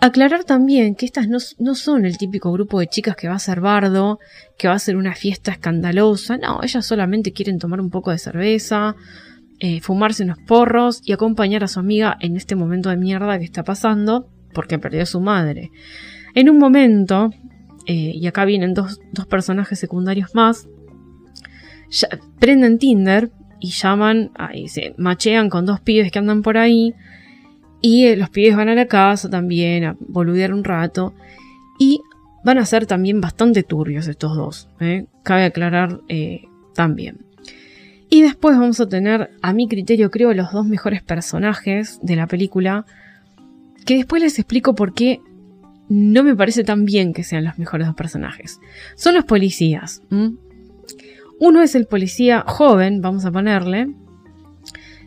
Aclarar 0.00 0.44
también 0.44 0.94
que 0.94 1.06
estas 1.06 1.28
no, 1.28 1.74
son 1.74 2.04
el 2.04 2.18
típico 2.18 2.52
grupo 2.52 2.78
de 2.78 2.86
chicas 2.86 3.16
que 3.16 3.28
va 3.28 3.34
a 3.34 3.38
ser 3.38 3.60
bardo, 3.60 4.18
que 4.58 4.68
va 4.68 4.74
a 4.74 4.78
ser 4.78 4.96
una 4.96 5.14
fiesta 5.14 5.50
escandalosa, 5.50 6.36
no, 6.36 6.60
ellas 6.62 6.86
solamente 6.86 7.32
quieren 7.32 7.58
tomar 7.58 7.80
un 7.80 7.90
poco 7.90 8.10
de 8.10 8.18
cerveza, 8.18 8.94
eh, 9.60 9.80
fumarse 9.80 10.24
unos 10.24 10.38
porros 10.46 11.00
y 11.04 11.12
acompañar 11.12 11.64
a 11.64 11.68
su 11.68 11.80
amiga 11.80 12.16
en 12.20 12.36
este 12.36 12.54
momento 12.54 12.90
de 12.90 12.96
mierda 12.96 13.38
que 13.38 13.44
está 13.44 13.64
pasando 13.64 14.28
porque 14.52 14.78
perdió 14.78 15.02
a 15.02 15.06
su 15.06 15.20
madre. 15.20 15.70
En 16.34 16.50
un 16.50 16.58
momento, 16.58 17.30
eh, 17.86 18.12
y 18.14 18.26
acá 18.26 18.44
vienen 18.44 18.74
dos, 18.74 19.00
personajes 19.28 19.78
secundarios 19.78 20.34
más, 20.34 20.68
prenden 22.40 22.78
Tinder 22.78 23.30
y 23.60 23.70
llaman, 23.70 24.32
ahí 24.34 24.68
se 24.68 24.94
machean 24.98 25.48
con 25.48 25.64
dos 25.64 25.80
pibes 25.80 26.10
que 26.10 26.18
andan 26.18 26.42
por 26.42 26.58
ahí. 26.58 26.94
Y 27.80 28.06
eh, 28.06 28.16
los 28.16 28.30
pibes 28.30 28.56
van 28.56 28.68
a 28.68 28.74
la 28.74 28.86
casa 28.86 29.30
también 29.30 29.84
a 29.84 29.96
boludear 30.00 30.52
un 30.52 30.64
rato. 30.64 31.14
Y 31.78 32.00
van 32.44 32.58
a 32.58 32.66
ser 32.66 32.86
también 32.86 33.20
bastante 33.20 33.62
turbios 33.62 34.08
estos 34.08 34.36
dos. 34.36 34.68
¿eh? 34.80 35.06
Cabe 35.22 35.44
aclarar 35.44 36.00
también. 36.74 37.24
Y 38.10 38.22
después 38.22 38.58
vamos 38.58 38.80
a 38.80 38.88
tener, 38.88 39.30
a 39.42 39.52
mi 39.52 39.68
criterio, 39.68 40.10
creo, 40.10 40.32
los 40.34 40.52
dos 40.52 40.66
mejores 40.66 41.02
personajes 41.02 41.98
de 42.02 42.16
la 42.16 42.26
película. 42.26 42.86
Que 43.84 43.96
después 43.96 44.22
les 44.22 44.38
explico 44.38 44.74
por 44.74 44.94
qué 44.94 45.20
no 45.88 46.22
me 46.22 46.34
parece 46.34 46.64
tan 46.64 46.84
bien 46.84 47.12
que 47.12 47.24
sean 47.24 47.44
los 47.44 47.58
mejores 47.58 47.86
dos 47.86 47.96
personajes. 47.96 48.58
Son 48.96 49.14
los 49.14 49.24
policías. 49.24 50.02
Uno 51.40 51.62
es 51.62 51.74
el 51.74 51.86
policía 51.86 52.44
joven, 52.46 53.00
vamos 53.00 53.24
a 53.24 53.32
ponerle, 53.32 53.88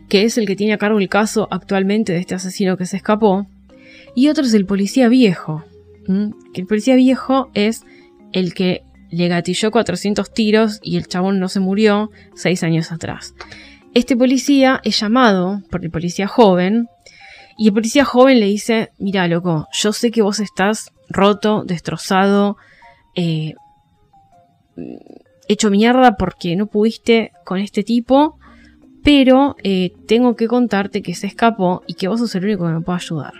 que 0.08 0.24
es 0.24 0.38
el 0.38 0.46
que 0.46 0.56
tiene 0.56 0.72
a 0.72 0.78
cargo 0.78 0.98
el 0.98 1.08
caso 1.08 1.48
actualmente 1.50 2.12
de 2.12 2.20
este 2.20 2.34
asesino 2.34 2.76
que 2.76 2.86
se 2.86 2.96
escapó. 2.96 3.46
Y 4.14 4.28
otro 4.28 4.44
es 4.44 4.54
el 4.54 4.66
policía 4.66 5.08
viejo. 5.08 5.64
El 6.54 6.66
policía 6.66 6.96
viejo 6.96 7.50
es 7.54 7.82
el 8.32 8.54
que 8.54 8.82
le 9.10 9.28
gatilló 9.28 9.70
400 9.70 10.32
tiros 10.32 10.80
y 10.82 10.96
el 10.96 11.06
chabón 11.06 11.38
no 11.38 11.48
se 11.48 11.60
murió 11.60 12.10
seis 12.34 12.62
años 12.62 12.92
atrás. 12.92 13.34
Este 13.94 14.16
policía 14.16 14.80
es 14.84 15.00
llamado 15.00 15.62
por 15.70 15.84
el 15.84 15.90
policía 15.90 16.26
joven 16.26 16.88
y 17.58 17.66
el 17.66 17.74
policía 17.74 18.04
joven 18.04 18.38
le 18.38 18.46
dice, 18.46 18.92
mira, 18.98 19.26
loco, 19.26 19.66
yo 19.72 19.92
sé 19.92 20.12
que 20.12 20.22
vos 20.22 20.38
estás 20.38 20.92
roto, 21.08 21.64
destrozado, 21.64 22.56
eh, 23.16 23.54
hecho 25.48 25.68
mierda 25.68 26.16
porque 26.16 26.54
no 26.54 26.66
pudiste 26.66 27.32
con 27.44 27.58
este 27.58 27.82
tipo, 27.82 28.38
pero 29.02 29.56
eh, 29.64 29.92
tengo 30.06 30.36
que 30.36 30.46
contarte 30.46 31.02
que 31.02 31.16
se 31.16 31.26
escapó 31.26 31.82
y 31.88 31.94
que 31.94 32.06
vos 32.06 32.20
sos 32.20 32.32
el 32.36 32.44
único 32.44 32.64
que 32.64 32.74
me 32.74 32.80
puede 32.80 32.98
ayudar. 32.98 33.32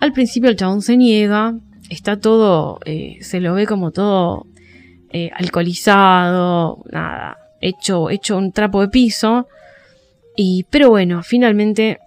Al 0.00 0.14
principio 0.14 0.48
el 0.48 0.56
chabón 0.56 0.80
se 0.80 0.96
niega, 0.96 1.58
está 1.90 2.18
todo, 2.18 2.80
eh, 2.86 3.18
se 3.20 3.40
lo 3.40 3.52
ve 3.52 3.66
como 3.66 3.90
todo 3.90 4.46
alcoholizado, 5.34 6.84
nada, 6.90 7.38
hecho, 7.60 8.08
hecho 8.08 8.38
un 8.38 8.52
trapo 8.52 8.80
de 8.80 8.88
piso. 8.88 9.46
Y, 10.36 10.64
pero 10.70 10.90
bueno, 10.90 11.22
finalmente 11.22 11.98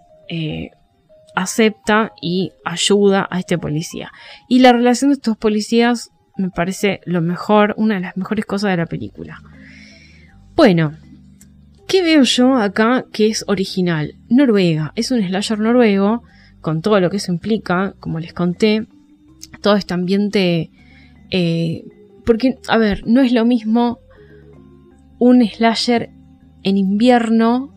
acepta 1.36 2.14
y 2.22 2.52
ayuda 2.66 3.28
a 3.30 3.40
este 3.40 3.58
policía. 3.58 4.12
Y 4.48 4.60
la 4.60 4.74
relación 4.74 5.10
de 5.10 5.16
estos 5.16 5.38
policías 5.38 6.12
me 6.38 6.50
parece 6.50 7.02
lo 7.06 7.22
mejor, 7.22 7.74
una 7.78 7.96
de 7.96 8.02
las 8.02 8.18
mejores 8.18 8.46
cosas 8.46 8.72
de 8.72 8.78
la 8.78 8.86
película. 8.86 9.42
Bueno, 10.56 10.94
¿qué 11.88 12.02
veo 12.02 12.24
yo 12.24 12.56
acá 12.56 13.06
que 13.12 13.28
es 13.28 13.44
original? 13.48 14.16
Noruega, 14.30 14.94
es 14.96 15.12
un 15.12 15.22
slasher 15.22 15.60
noruego, 15.60 16.24
con 16.62 16.82
todo 16.82 17.00
lo 17.00 17.10
que 17.10 17.18
eso 17.18 17.32
implica, 17.32 17.94
como 18.00 18.20
les 18.20 18.34
conté, 18.34 18.88
todo 19.62 19.76
este 19.76 19.94
ambiente... 19.94 20.72
Eh, 21.32 21.84
porque, 22.26 22.58
a 22.68 22.78
ver, 22.78 23.08
no 23.08 23.22
es 23.22 23.32
lo 23.32 23.44
mismo 23.44 24.00
un 25.20 25.46
slasher 25.46 26.12
en 26.64 26.78
invierno 26.78 27.74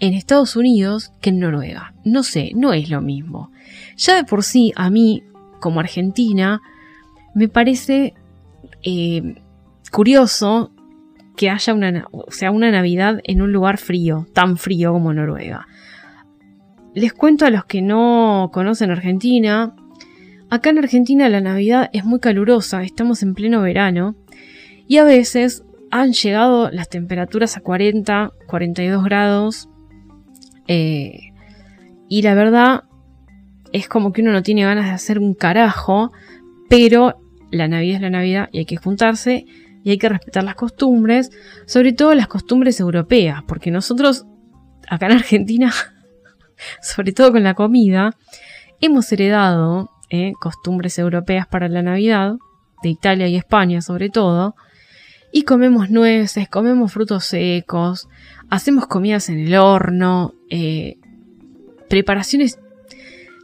en 0.00 0.14
Estados 0.14 0.56
Unidos 0.56 1.12
que 1.20 1.30
en 1.30 1.40
Noruega. 1.40 1.94
No 2.04 2.22
sé, 2.22 2.52
no 2.54 2.72
es 2.72 2.90
lo 2.90 3.00
mismo. 3.00 3.50
Ya 3.96 4.16
de 4.16 4.24
por 4.24 4.42
sí, 4.42 4.72
a 4.76 4.90
mí, 4.90 5.22
como 5.60 5.80
argentina, 5.80 6.60
me 7.34 7.48
parece 7.48 8.14
eh, 8.82 9.34
curioso 9.90 10.70
que 11.36 11.50
haya 11.50 11.74
una, 11.74 12.06
o 12.12 12.30
sea, 12.30 12.50
una 12.50 12.70
Navidad 12.70 13.20
en 13.24 13.42
un 13.42 13.52
lugar 13.52 13.78
frío, 13.78 14.26
tan 14.32 14.56
frío 14.56 14.92
como 14.92 15.12
Noruega. 15.12 15.66
Les 16.94 17.12
cuento 17.12 17.44
a 17.44 17.50
los 17.50 17.64
que 17.64 17.82
no 17.82 18.50
conocen 18.52 18.90
Argentina, 18.90 19.74
acá 20.48 20.70
en 20.70 20.78
Argentina 20.78 21.28
la 21.28 21.40
Navidad 21.40 21.90
es 21.92 22.04
muy 22.04 22.20
calurosa, 22.20 22.84
estamos 22.84 23.22
en 23.22 23.34
pleno 23.34 23.62
verano 23.62 24.14
y 24.86 24.98
a 24.98 25.04
veces 25.04 25.64
han 25.90 26.12
llegado 26.12 26.70
las 26.70 26.88
temperaturas 26.88 27.56
a 27.56 27.60
40, 27.60 28.32
42 28.46 29.04
grados 29.04 29.68
eh, 30.68 31.32
y 32.08 32.22
la 32.22 32.34
verdad 32.34 32.84
es 33.72 33.88
como 33.88 34.12
que 34.12 34.22
uno 34.22 34.32
no 34.32 34.42
tiene 34.42 34.64
ganas 34.64 34.86
de 34.86 34.92
hacer 34.92 35.18
un 35.18 35.34
carajo, 35.34 36.12
pero 36.68 37.20
la 37.50 37.68
Navidad 37.68 37.96
es 37.96 38.02
la 38.02 38.10
Navidad 38.10 38.48
y 38.52 38.58
hay 38.58 38.64
que 38.66 38.76
juntarse 38.76 39.46
y 39.82 39.90
hay 39.90 39.98
que 39.98 40.08
respetar 40.08 40.44
las 40.44 40.54
costumbres, 40.54 41.30
sobre 41.66 41.92
todo 41.92 42.14
las 42.14 42.28
costumbres 42.28 42.80
europeas, 42.80 43.42
porque 43.46 43.70
nosotros 43.70 44.26
acá 44.88 45.06
en 45.06 45.12
Argentina, 45.12 45.72
sobre 46.82 47.12
todo 47.12 47.32
con 47.32 47.42
la 47.42 47.54
comida, 47.54 48.16
hemos 48.80 49.10
heredado 49.12 49.90
eh, 50.10 50.32
costumbres 50.40 50.98
europeas 50.98 51.46
para 51.46 51.68
la 51.68 51.82
Navidad, 51.82 52.36
de 52.82 52.88
Italia 52.90 53.28
y 53.28 53.36
España 53.36 53.80
sobre 53.80 54.10
todo, 54.10 54.54
y 55.36 55.42
comemos 55.42 55.90
nueces, 55.90 56.48
comemos 56.48 56.92
frutos 56.92 57.24
secos, 57.24 58.08
hacemos 58.50 58.86
comidas 58.86 59.28
en 59.28 59.40
el 59.40 59.56
horno, 59.56 60.32
eh, 60.48 60.96
preparaciones 61.88 62.60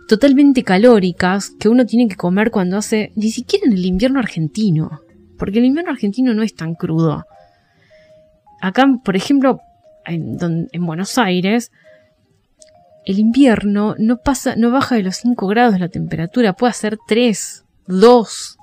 totalmente 0.06 0.62
calóricas 0.62 1.50
que 1.50 1.68
uno 1.68 1.84
tiene 1.84 2.06
que 2.06 2.14
comer 2.14 2.52
cuando 2.52 2.76
hace, 2.76 3.10
ni 3.16 3.32
siquiera 3.32 3.66
en 3.66 3.72
el 3.72 3.84
invierno 3.84 4.20
argentino, 4.20 5.00
porque 5.36 5.58
el 5.58 5.64
invierno 5.64 5.90
argentino 5.90 6.32
no 6.32 6.44
es 6.44 6.54
tan 6.54 6.76
crudo. 6.76 7.26
Acá, 8.60 8.86
por 9.04 9.16
ejemplo, 9.16 9.58
en, 10.06 10.68
en 10.70 10.86
Buenos 10.86 11.18
Aires, 11.18 11.72
el 13.04 13.18
invierno 13.18 13.96
no 13.98 14.18
pasa, 14.18 14.54
no 14.54 14.70
baja 14.70 14.94
de 14.94 15.02
los 15.02 15.16
5 15.16 15.44
grados 15.48 15.80
la 15.80 15.88
temperatura, 15.88 16.52
puede 16.52 16.72
ser 16.72 16.98
3, 17.08 17.64
2, 17.88 18.59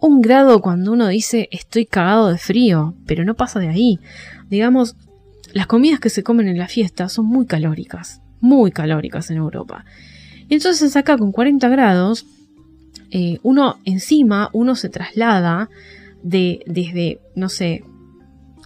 un 0.00 0.20
grado 0.20 0.60
cuando 0.60 0.92
uno 0.92 1.08
dice 1.08 1.48
estoy 1.50 1.86
cagado 1.86 2.28
de 2.28 2.38
frío, 2.38 2.94
pero 3.06 3.24
no 3.24 3.34
pasa 3.34 3.58
de 3.58 3.68
ahí. 3.68 3.98
Digamos, 4.48 4.96
las 5.52 5.66
comidas 5.66 6.00
que 6.00 6.10
se 6.10 6.22
comen 6.22 6.48
en 6.48 6.58
la 6.58 6.68
fiesta 6.68 7.08
son 7.08 7.26
muy 7.26 7.46
calóricas, 7.46 8.20
muy 8.40 8.70
calóricas 8.70 9.30
en 9.30 9.38
Europa. 9.38 9.84
Y 10.48 10.54
entonces 10.54 10.96
acá 10.96 11.16
con 11.18 11.32
40 11.32 11.68
grados, 11.68 12.26
eh, 13.10 13.38
uno 13.42 13.78
encima, 13.84 14.50
uno 14.52 14.74
se 14.76 14.88
traslada 14.88 15.68
de, 16.22 16.60
desde, 16.66 17.20
no 17.34 17.48
sé, 17.48 17.84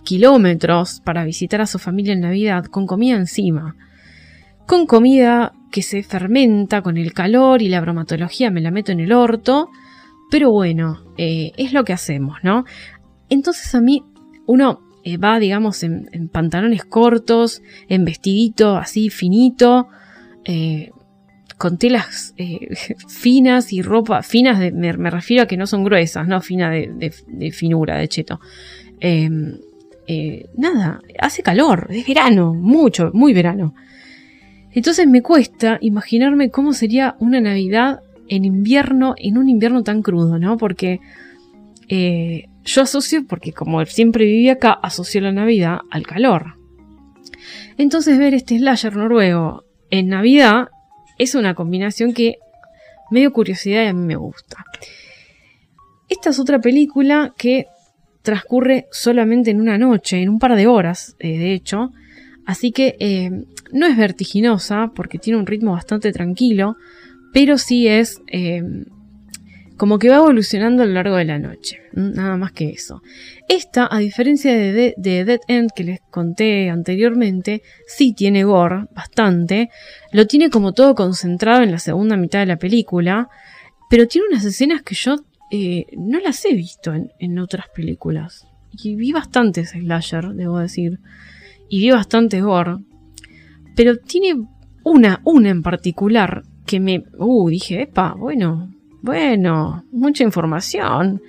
kilómetros 0.05 1.01
para 1.05 1.25
visitar 1.25 1.61
a 1.61 1.67
su 1.67 1.79
familia 1.79 2.13
en 2.13 2.21
Navidad 2.21 2.65
con 2.65 2.87
comida 2.87 3.17
encima. 3.17 3.77
Con 4.67 4.87
comida 4.87 5.53
que 5.71 5.83
se 5.83 6.03
fermenta 6.03 6.83
con 6.83 6.97
el 6.97 7.13
calor 7.13 7.63
y 7.63 7.69
la 7.69 7.81
bromatología 7.81 8.51
me 8.51 8.61
la 8.61 8.71
meto 8.71 8.93
en 8.93 9.01
el 9.01 9.13
orto 9.13 9.71
pero 10.33 10.51
bueno, 10.51 11.05
eh, 11.19 11.53
es 11.59 11.75
lo 11.75 11.85
que 11.85 11.93
hacemos, 11.93 12.39
¿no? 12.43 12.65
Entonces 13.29 13.75
a 13.75 13.83
mí 13.83 14.03
uno 14.47 14.81
eh, 15.05 15.19
va, 15.19 15.39
digamos, 15.39 15.83
en, 15.83 16.31
pantalones 16.33 16.87
cortos, 16.87 17.61
en 17.87 18.07
vestidito 18.07 18.77
así 18.77 19.11
finito, 19.11 19.89
eh, 20.47 20.89
con 21.59 21.77
telas 21.77 22.35
finas 23.09 23.75
y 23.75 23.83
ropa 23.83 24.23
finas, 24.23 24.73
me, 24.73 24.93
refiero 25.11 25.43
a 25.43 25.47
que 25.47 25.59
no 25.59 25.67
son 25.67 25.85
gruesas, 25.85 26.27
no 26.27 26.41
fina 26.41 26.71
de, 26.71 27.13
de 27.27 27.51
finura, 27.51 27.99
de 27.99 28.09
cheto. 28.09 28.41
Em, 29.01 29.59
nada, 30.57 31.01
hace 31.19 31.43
calor, 31.43 31.89
es 31.91 32.07
verano, 32.07 32.55
mucho, 32.55 33.11
muy 33.13 33.35
verano. 33.35 33.75
Entonces 34.71 35.07
me 35.07 35.21
cuesta 35.21 35.77
imaginarme 35.83 36.49
cómo 36.49 36.73
sería 36.73 37.17
una 37.19 37.39
Navidad 37.43 38.01
en 38.29 38.45
invierno, 38.45 39.15
en 39.17 39.39
un 39.39 39.49
invierno 39.49 39.83
tan 39.83 40.03
crudo, 40.03 40.39
¿no? 40.39 40.57
Porque 40.57 41.01
eh, 41.89 42.49
yo 42.65 42.83
asocio, 42.83 43.27
porque 43.27 43.53
como 43.53 43.85
siempre 43.87 44.25
viví 44.25 44.49
acá, 44.49 44.73
asocio 44.73 45.21
la 45.21 45.33
Navidad 45.33 45.81
al 45.91 46.07
calor. 46.07 46.57
Entonces 47.79 48.19
ver 48.19 48.35
este 48.35 48.59
slasher 48.59 48.97
noruego 48.97 49.65
en 49.91 50.09
Navidad 50.09 50.69
es 51.19 51.35
una 51.35 51.55
combinación 51.55 52.15
que 52.15 52.37
me 53.11 53.21
dio 53.21 53.33
curiosidad 53.33 53.85
y 53.85 53.87
a 53.87 53.93
mí 53.93 54.07
me 54.07 54.17
gusta. 54.17 54.65
Esta 56.09 56.31
es 56.31 56.39
otra 56.39 56.61
película 56.61 57.35
que 57.37 57.67
transcurre 58.23 58.87
solamente 58.91 59.51
en 59.51 59.61
una 59.61 59.79
noche, 59.79 60.23
en 60.23 60.29
un 60.29 60.39
par 60.39 60.57
de 60.57 60.67
horas, 60.67 61.17
eh, 61.19 61.39
de 61.39 61.53
hecho. 61.53 61.93
Así 62.47 62.73
que 62.73 62.97
eh, 62.99 63.31
no 63.73 63.87
es 63.87 63.97
vertiginosa 63.97 64.93
porque 64.95 65.19
tiene 65.19 65.39
un 65.39 65.47
ritmo 65.47 65.73
bastante 65.73 66.13
tranquilo 66.13 66.77
pero 67.33 67.59
sí 67.59 67.89
es 67.89 68.21
eh, 68.29 68.63
como 69.77 69.99
que 69.99 70.09
va 70.09 70.17
evolucionando 70.17 70.85
a 70.85 70.87
lo 70.87 70.93
largo 70.93 71.17
de 71.17 71.25
la 71.25 71.41
noche, 71.41 71.81
nada 71.93 72.37
más 72.37 72.53
que 72.53 72.71
eso. 72.71 73.03
Esta, 73.49 73.89
a 73.91 73.99
diferencia 73.99 74.53
de, 74.53 74.95
Dead 74.97 75.41
End 75.49 75.71
que 75.75 75.83
les 75.83 76.01
conté 76.11 76.71
anteriormente, 76.71 77.63
sí 77.87 78.13
tiene 78.13 78.45
gore, 78.45 78.87
bastante, 78.95 79.71
lo 80.13 80.27
tiene 80.27 80.51
como 80.51 80.73
todo 80.73 80.95
concentrado 80.95 81.63
en 81.63 81.73
la 81.73 81.81
segunda 81.81 82.17
mitad 82.17 82.39
de 82.39 82.47
la 82.47 82.59
película, 82.59 83.29
pero 83.91 84.07
tiene 84.07 84.29
unas 84.29 84.45
escenas 84.45 84.83
que 84.83 84.95
yo 84.95 85.17
eh, 85.51 85.87
no 85.97 86.21
las 86.21 86.45
he 86.45 86.55
visto 86.55 86.95
en, 86.95 87.11
en 87.19 87.39
otras 87.39 87.67
películas. 87.75 88.47
Y 88.71 88.95
vi 88.95 89.11
bastantes 89.11 89.71
slasher, 89.71 90.29
debo 90.29 90.61
decir, 90.61 91.01
y 91.69 91.81
vi 91.81 91.91
bastante 91.91 92.41
gore, 92.41 92.77
pero 93.75 93.97
tiene 93.97 94.47
una, 94.85 95.21
una 95.25 95.51
en 95.51 95.63
particular 95.63 96.45
que 96.67 96.81
me... 96.81 97.05
Uh, 97.19 97.49
dije, 97.49 97.83
epa, 97.83 98.15
bueno, 98.15 98.73
bueno, 99.03 99.85
mucha 99.91 100.25
información. 100.25 101.21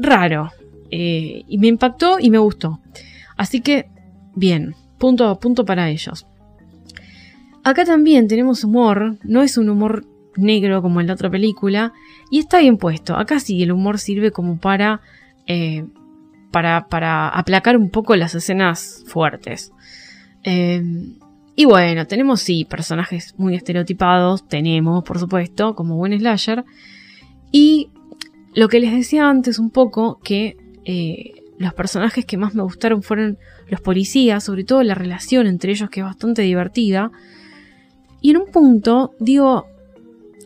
Raro. 0.00 0.50
Eh, 0.90 1.42
y 1.48 1.58
me 1.58 1.68
impactó 1.68 2.18
y 2.20 2.30
me 2.30 2.38
gustó. 2.38 2.80
Así 3.36 3.60
que, 3.60 3.86
bien, 4.34 4.74
punto, 4.98 5.38
punto 5.40 5.64
para 5.64 5.88
ellos. 5.88 6.26
Acá 7.64 7.84
también 7.84 8.28
tenemos 8.28 8.64
humor, 8.64 9.16
no 9.22 9.42
es 9.42 9.56
un 9.56 9.68
humor 9.68 10.04
negro 10.36 10.82
como 10.82 11.00
en 11.00 11.06
la 11.06 11.14
otra 11.14 11.30
película, 11.30 11.92
y 12.30 12.40
está 12.40 12.58
bien 12.58 12.76
puesto. 12.76 13.16
Acá 13.16 13.40
sí 13.40 13.62
el 13.62 13.72
humor 13.72 13.98
sirve 13.98 14.32
como 14.32 14.58
para, 14.58 15.00
eh, 15.46 15.84
para, 16.50 16.88
para 16.88 17.28
aplacar 17.28 17.76
un 17.76 17.90
poco 17.90 18.16
las 18.16 18.34
escenas 18.34 19.04
fuertes. 19.06 19.72
Eh, 20.44 20.82
y 21.54 21.66
bueno, 21.66 22.06
tenemos 22.06 22.40
sí 22.40 22.64
personajes 22.64 23.34
muy 23.36 23.54
estereotipados, 23.54 24.48
tenemos 24.48 25.04
por 25.04 25.18
supuesto 25.18 25.74
como 25.74 25.96
buen 25.96 26.18
slasher. 26.18 26.64
Y 27.50 27.90
lo 28.54 28.68
que 28.68 28.80
les 28.80 28.92
decía 28.92 29.28
antes 29.28 29.58
un 29.58 29.70
poco, 29.70 30.18
que 30.24 30.56
eh, 30.84 31.32
los 31.58 31.74
personajes 31.74 32.24
que 32.24 32.38
más 32.38 32.54
me 32.54 32.62
gustaron 32.62 33.02
fueron 33.02 33.38
los 33.68 33.80
policías, 33.82 34.44
sobre 34.44 34.64
todo 34.64 34.82
la 34.82 34.94
relación 34.94 35.46
entre 35.46 35.72
ellos 35.72 35.90
que 35.90 36.00
es 36.00 36.06
bastante 36.06 36.42
divertida. 36.42 37.10
Y 38.22 38.30
en 38.30 38.38
un 38.38 38.46
punto 38.50 39.12
digo, 39.20 39.66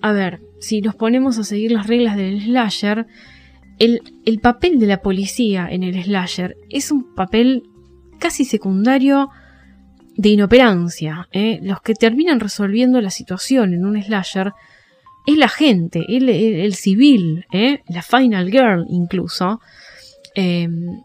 a 0.03 0.12
ver, 0.12 0.40
si 0.59 0.81
nos 0.81 0.97
ponemos 0.97 1.38
a 1.38 1.45
seguir 1.45 1.71
las 1.71 1.87
reglas 1.87 2.16
del 2.16 2.42
slasher, 2.42 3.07
el, 3.79 4.01
el 4.25 4.40
papel 4.40 4.81
de 4.81 4.87
la 4.87 5.03
policía 5.03 5.69
en 5.71 5.85
el 5.85 6.03
slasher 6.03 6.57
es 6.69 6.90
un 6.90 7.14
papel 7.14 7.62
casi 8.19 8.45
secundario 8.45 9.29
de 10.17 10.31
inoperancia. 10.31 11.29
¿eh? 11.33 11.61
Los 11.63 11.81
que 11.83 11.95
terminan 11.95 12.41
resolviendo 12.41 13.01
la 13.01 13.11
situación 13.11 13.75
en 13.75 13.85
un 13.85 14.03
slasher 14.03 14.53
es 15.27 15.37
la 15.37 15.49
gente, 15.49 16.05
el, 16.09 16.75
civil, 16.75 17.47
¿eh? 17.53 17.83
la 17.89 18.03
final 18.03 18.51
girl 18.51 18.87
incluso, 18.89 19.61
em, 20.35 21.03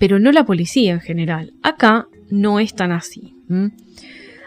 pero 0.00 0.18
no 0.18 0.32
la 0.32 0.44
policía 0.44 0.92
en 0.92 1.00
general. 1.00 1.52
Acá 1.62 2.06
no 2.30 2.58
es 2.58 2.74
tan 2.74 2.90
así. 2.90 3.34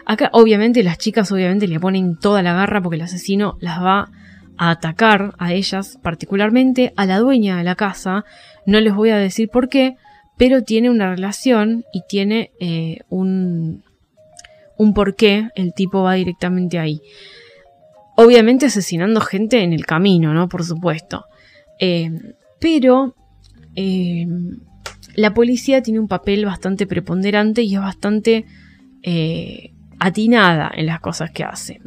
Acá 0.04 0.28
obviamente 0.32 0.82
las 0.82 0.98
chicas 0.98 1.32
obviamente 1.32 1.66
le 1.66 1.80
ponen 1.80 2.18
toda 2.18 2.42
la 2.42 2.52
garra 2.52 2.82
porque 2.82 2.96
el 2.96 3.02
asesino 3.02 3.56
las 3.60 3.82
va 3.82 4.10
a 4.58 4.70
atacar 4.70 5.34
a 5.38 5.54
ellas, 5.54 5.98
particularmente 6.02 6.92
a 6.96 7.06
la 7.06 7.18
dueña 7.18 7.56
de 7.56 7.64
la 7.64 7.74
casa. 7.74 8.24
No 8.66 8.80
les 8.80 8.94
voy 8.94 9.10
a 9.10 9.16
decir 9.16 9.48
por 9.48 9.68
qué, 9.68 9.96
pero 10.38 10.62
tiene 10.62 10.88
una 10.88 11.10
relación 11.10 11.84
y 11.92 12.02
tiene 12.08 12.52
eh, 12.60 13.00
un, 13.10 13.84
un 14.76 14.94
porqué, 14.94 15.48
el 15.56 15.74
tipo 15.74 16.02
va 16.02 16.14
directamente 16.14 16.78
ahí. 16.78 17.02
Obviamente 18.16 18.66
asesinando 18.66 19.20
gente 19.20 19.62
en 19.62 19.72
el 19.72 19.84
camino, 19.84 20.32
¿no? 20.32 20.48
Por 20.48 20.64
supuesto. 20.64 21.24
Eh, 21.80 22.10
pero 22.60 23.14
eh, 23.74 24.26
la 25.14 25.34
policía 25.34 25.82
tiene 25.82 26.00
un 26.00 26.08
papel 26.08 26.44
bastante 26.44 26.86
preponderante 26.86 27.62
y 27.62 27.74
es 27.74 27.80
bastante 27.80 28.46
atinada 29.98 30.70
en 30.74 30.86
las 30.86 31.00
cosas 31.00 31.30
que 31.30 31.42
hace 31.44 31.80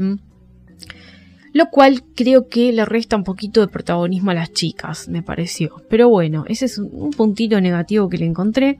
lo 1.54 1.70
cual 1.70 2.04
creo 2.16 2.48
que 2.48 2.72
le 2.72 2.86
resta 2.86 3.16
un 3.16 3.24
poquito 3.24 3.62
de 3.62 3.68
protagonismo 3.68 4.32
a 4.32 4.36
las 4.36 4.54
chicas, 4.54 5.10
me 5.10 5.22
pareció. 5.22 5.82
Pero 5.90 6.10
bueno, 6.10 6.46
ese 6.48 6.66
es 6.66 6.78
un 6.78 7.12
puntito 7.12 7.60
negativo 7.60 8.08
que 8.10 8.18
le 8.18 8.26
encontré. 8.26 8.80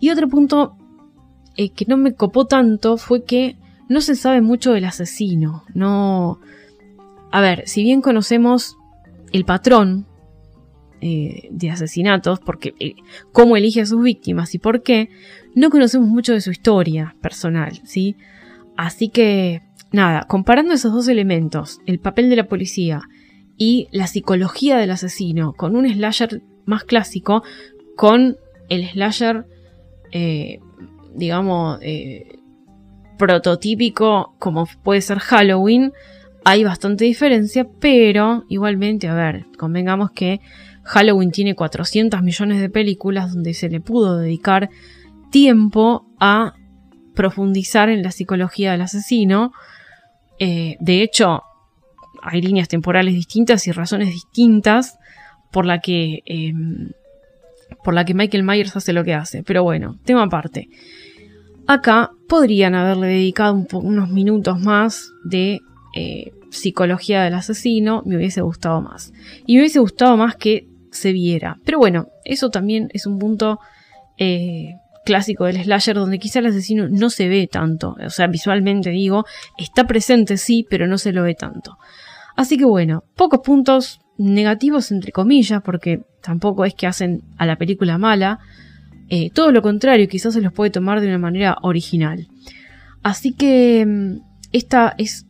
Y 0.00 0.10
otro 0.10 0.28
punto 0.28 0.76
eh, 1.56 1.70
que 1.70 1.86
no 1.86 1.96
me 1.96 2.14
copó 2.14 2.46
tanto 2.46 2.98
fue 2.98 3.24
que 3.24 3.56
no 3.88 4.00
se 4.00 4.16
sabe 4.16 4.40
mucho 4.40 4.72
del 4.72 4.84
asesino. 4.84 5.64
No. 5.74 6.40
A 7.30 7.40
ver, 7.40 7.66
si 7.66 7.82
bien 7.82 8.02
conocemos 8.02 8.76
el 9.32 9.44
patrón 9.44 10.06
eh, 11.00 11.48
de 11.50 11.70
asesinatos, 11.70 12.40
porque 12.40 12.74
eh, 12.80 12.94
cómo 13.32 13.56
elige 13.56 13.80
a 13.80 13.86
sus 13.86 14.02
víctimas 14.02 14.54
y 14.54 14.58
por 14.58 14.82
qué, 14.82 15.08
no 15.54 15.70
conocemos 15.70 16.08
mucho 16.08 16.32
de 16.32 16.40
su 16.40 16.50
historia 16.50 17.16
personal, 17.20 17.80
¿sí? 17.84 18.16
Así 18.76 19.08
que 19.08 19.62
nada, 19.92 20.24
comparando 20.28 20.74
esos 20.74 20.92
dos 20.92 21.08
elementos, 21.08 21.80
el 21.86 21.98
papel 21.98 22.30
de 22.30 22.36
la 22.36 22.48
policía 22.48 23.02
y 23.56 23.88
la 23.90 24.06
psicología 24.06 24.76
del 24.76 24.90
asesino, 24.90 25.52
con 25.52 25.76
un 25.76 25.88
slasher 25.88 26.42
más 26.64 26.84
clásico, 26.84 27.42
con 27.96 28.36
el 28.68 28.88
slasher, 28.88 29.46
eh, 30.12 30.60
digamos, 31.14 31.78
eh, 31.82 32.38
prototípico 33.18 34.34
como 34.38 34.66
puede 34.82 35.00
ser 35.00 35.18
Halloween, 35.18 35.92
hay 36.44 36.64
bastante 36.64 37.04
diferencia, 37.04 37.66
pero 37.80 38.44
igualmente, 38.48 39.08
a 39.08 39.14
ver, 39.14 39.46
convengamos 39.58 40.12
que 40.12 40.40
Halloween 40.84 41.30
tiene 41.30 41.54
400 41.54 42.22
millones 42.22 42.60
de 42.60 42.70
películas 42.70 43.34
donde 43.34 43.52
se 43.52 43.68
le 43.68 43.80
pudo 43.80 44.16
dedicar 44.16 44.70
tiempo 45.30 46.06
a 46.18 46.54
profundizar 47.14 47.90
en 47.90 48.02
la 48.02 48.12
psicología 48.12 48.72
del 48.72 48.80
asesino. 48.80 49.52
Eh, 50.38 50.76
de 50.80 51.02
hecho, 51.02 51.42
hay 52.22 52.40
líneas 52.40 52.68
temporales 52.68 53.14
distintas 53.14 53.66
y 53.66 53.72
razones 53.72 54.08
distintas 54.08 54.98
por 55.50 55.64
la 55.66 55.80
que 55.80 56.22
em, 56.26 56.90
por 57.84 57.94
la 57.94 58.04
que 58.04 58.14
Michael 58.14 58.44
Myers 58.44 58.76
hace 58.76 58.92
lo 58.92 59.04
que 59.04 59.14
hace. 59.14 59.42
Pero 59.42 59.62
bueno, 59.62 59.98
tema 60.04 60.24
aparte. 60.24 60.68
Acá 61.66 62.10
podrían 62.28 62.74
haberle 62.74 63.08
dedicado 63.08 63.66
unos 63.72 64.08
minutos 64.08 64.58
más 64.60 65.10
de 65.24 65.60
eh, 65.94 66.32
psicología 66.50 67.22
del 67.22 67.34
asesino, 67.34 68.02
me 68.06 68.16
hubiese 68.16 68.40
gustado 68.40 68.80
más. 68.80 69.12
Y 69.46 69.54
me 69.54 69.60
hubiese 69.60 69.78
gustado 69.78 70.16
más 70.16 70.36
que 70.36 70.66
se 70.90 71.12
viera. 71.12 71.58
Pero 71.64 71.78
bueno, 71.78 72.08
eso 72.24 72.48
también 72.50 72.88
es 72.94 73.06
un 73.06 73.18
punto 73.18 73.58
eh, 74.16 74.74
clásico 75.08 75.46
del 75.46 75.62
slasher 75.62 75.96
donde 75.96 76.18
quizá 76.18 76.40
el 76.40 76.46
asesino 76.48 76.86
no 76.90 77.08
se 77.08 77.28
ve 77.28 77.48
tanto. 77.50 77.96
O 78.04 78.10
sea, 78.10 78.26
visualmente 78.26 78.90
digo, 78.90 79.24
está 79.56 79.86
presente 79.86 80.36
sí, 80.36 80.66
pero 80.68 80.86
no 80.86 80.98
se 80.98 81.14
lo 81.14 81.22
ve 81.22 81.34
tanto. 81.34 81.78
Así 82.36 82.58
que 82.58 82.66
bueno, 82.66 83.04
pocos 83.16 83.40
puntos 83.40 84.00
negativos 84.18 84.90
entre 84.90 85.10
comillas, 85.10 85.62
porque 85.62 86.02
tampoco 86.22 86.66
es 86.66 86.74
que 86.74 86.86
hacen 86.86 87.22
a 87.38 87.46
la 87.46 87.56
película 87.56 87.96
mala. 87.96 88.38
Eh, 89.08 89.30
todo 89.30 89.50
lo 89.50 89.62
contrario, 89.62 90.08
quizás 90.08 90.34
se 90.34 90.42
los 90.42 90.52
puede 90.52 90.70
tomar 90.70 91.00
de 91.00 91.06
una 91.06 91.18
manera 91.18 91.56
original. 91.62 92.28
Así 93.02 93.32
que 93.32 93.86
mm, 93.86 94.20
esta 94.52 94.94
es 94.98 95.24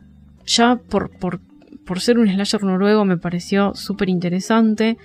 ya 0.45 0.81
por, 0.91 1.12
por, 1.21 2.01
ser 2.01 2.19
un 2.19 2.29
slasher 2.29 2.64
noruego 2.64 3.05
me 3.05 3.17
pareció 3.17 3.75
súper 3.77 4.09
interesante. 4.09 4.99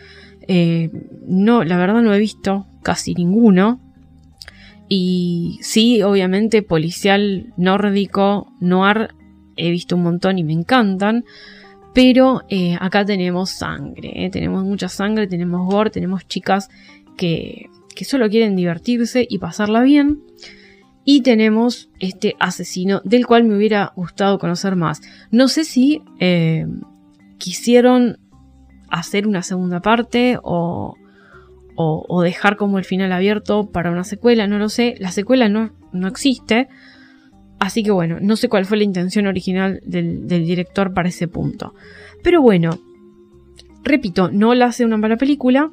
Eh, 0.47 0.89
no, 1.27 1.63
la 1.63 1.77
verdad 1.77 2.01
no 2.01 2.11
he 2.11 2.17
visto 2.17 2.65
casi 2.81 3.13
ninguno. 3.13 3.92
Y 4.95 5.57
sí, 5.63 6.03
obviamente, 6.03 6.61
policial 6.61 7.51
nórdico, 7.57 8.53
noir, 8.59 9.15
he 9.55 9.71
visto 9.71 9.95
un 9.95 10.03
montón 10.03 10.37
y 10.37 10.43
me 10.43 10.53
encantan. 10.53 11.25
Pero 11.95 12.43
eh, 12.47 12.77
acá 12.79 13.03
tenemos 13.03 13.49
sangre, 13.49 14.11
¿eh? 14.13 14.29
tenemos 14.29 14.63
mucha 14.63 14.89
sangre, 14.89 15.25
tenemos 15.25 15.67
gore, 15.67 15.89
tenemos 15.89 16.27
chicas 16.27 16.69
que, 17.17 17.71
solo 18.03 18.29
quieren 18.29 18.55
divertirse 18.55 19.25
y 19.27 19.39
pasarla 19.39 19.81
bien. 19.81 20.21
Y 21.03 21.21
tenemos 21.21 21.89
este 21.99 22.35
asesino 22.39 23.01
del 23.03 23.25
cual 23.25 23.45
me 23.45 23.57
hubiera 23.57 23.93
gustado 23.95 24.37
conocer 24.37 24.75
más. 24.75 25.01
No 25.31 25.47
sé 25.47 25.63
si 25.63 26.03
eh, 26.19 26.67
quisieron 27.39 28.19
hacer 28.91 29.25
una 29.25 29.41
segunda 29.41 29.81
parte 29.81 30.37
o, 30.43 30.93
o, 31.75 32.21
dejar 32.21 32.55
como 32.55 32.77
el 32.77 32.85
final 32.85 33.11
abierto 33.11 33.69
para 33.71 33.91
una 33.91 34.03
secuela, 34.03 34.47
no 34.47 34.59
lo 34.59 34.69
sé. 34.69 34.95
La 34.99 35.11
secuela 35.11 35.49
no, 35.49 35.71
no 35.91 36.07
existe. 36.07 36.67
Así 37.59 37.83
que 37.83 37.91
bueno, 37.91 38.17
no 38.21 38.35
sé 38.35 38.49
cuál 38.49 38.65
fue 38.65 38.77
la 38.77 38.83
intención 38.83 39.27
original 39.27 39.79
del, 39.85 40.27
director 40.27 40.93
para 40.93 41.09
ese 41.09 41.27
punto. 41.27 41.73
Pero 42.21 42.41
bueno, 42.41 42.79
repito, 43.83 44.29
no 44.31 44.53
la 44.53 44.65
hace 44.65 44.85
una 44.85 44.97
mala 44.97 45.17
película. 45.17 45.71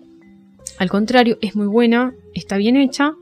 Al 0.79 0.89
contrario, 0.89 1.37
es 1.43 1.57
muy 1.57 1.67
buena, 1.67 2.15
está 2.35 2.57
bien 2.57 2.77
hecha. 2.77 3.13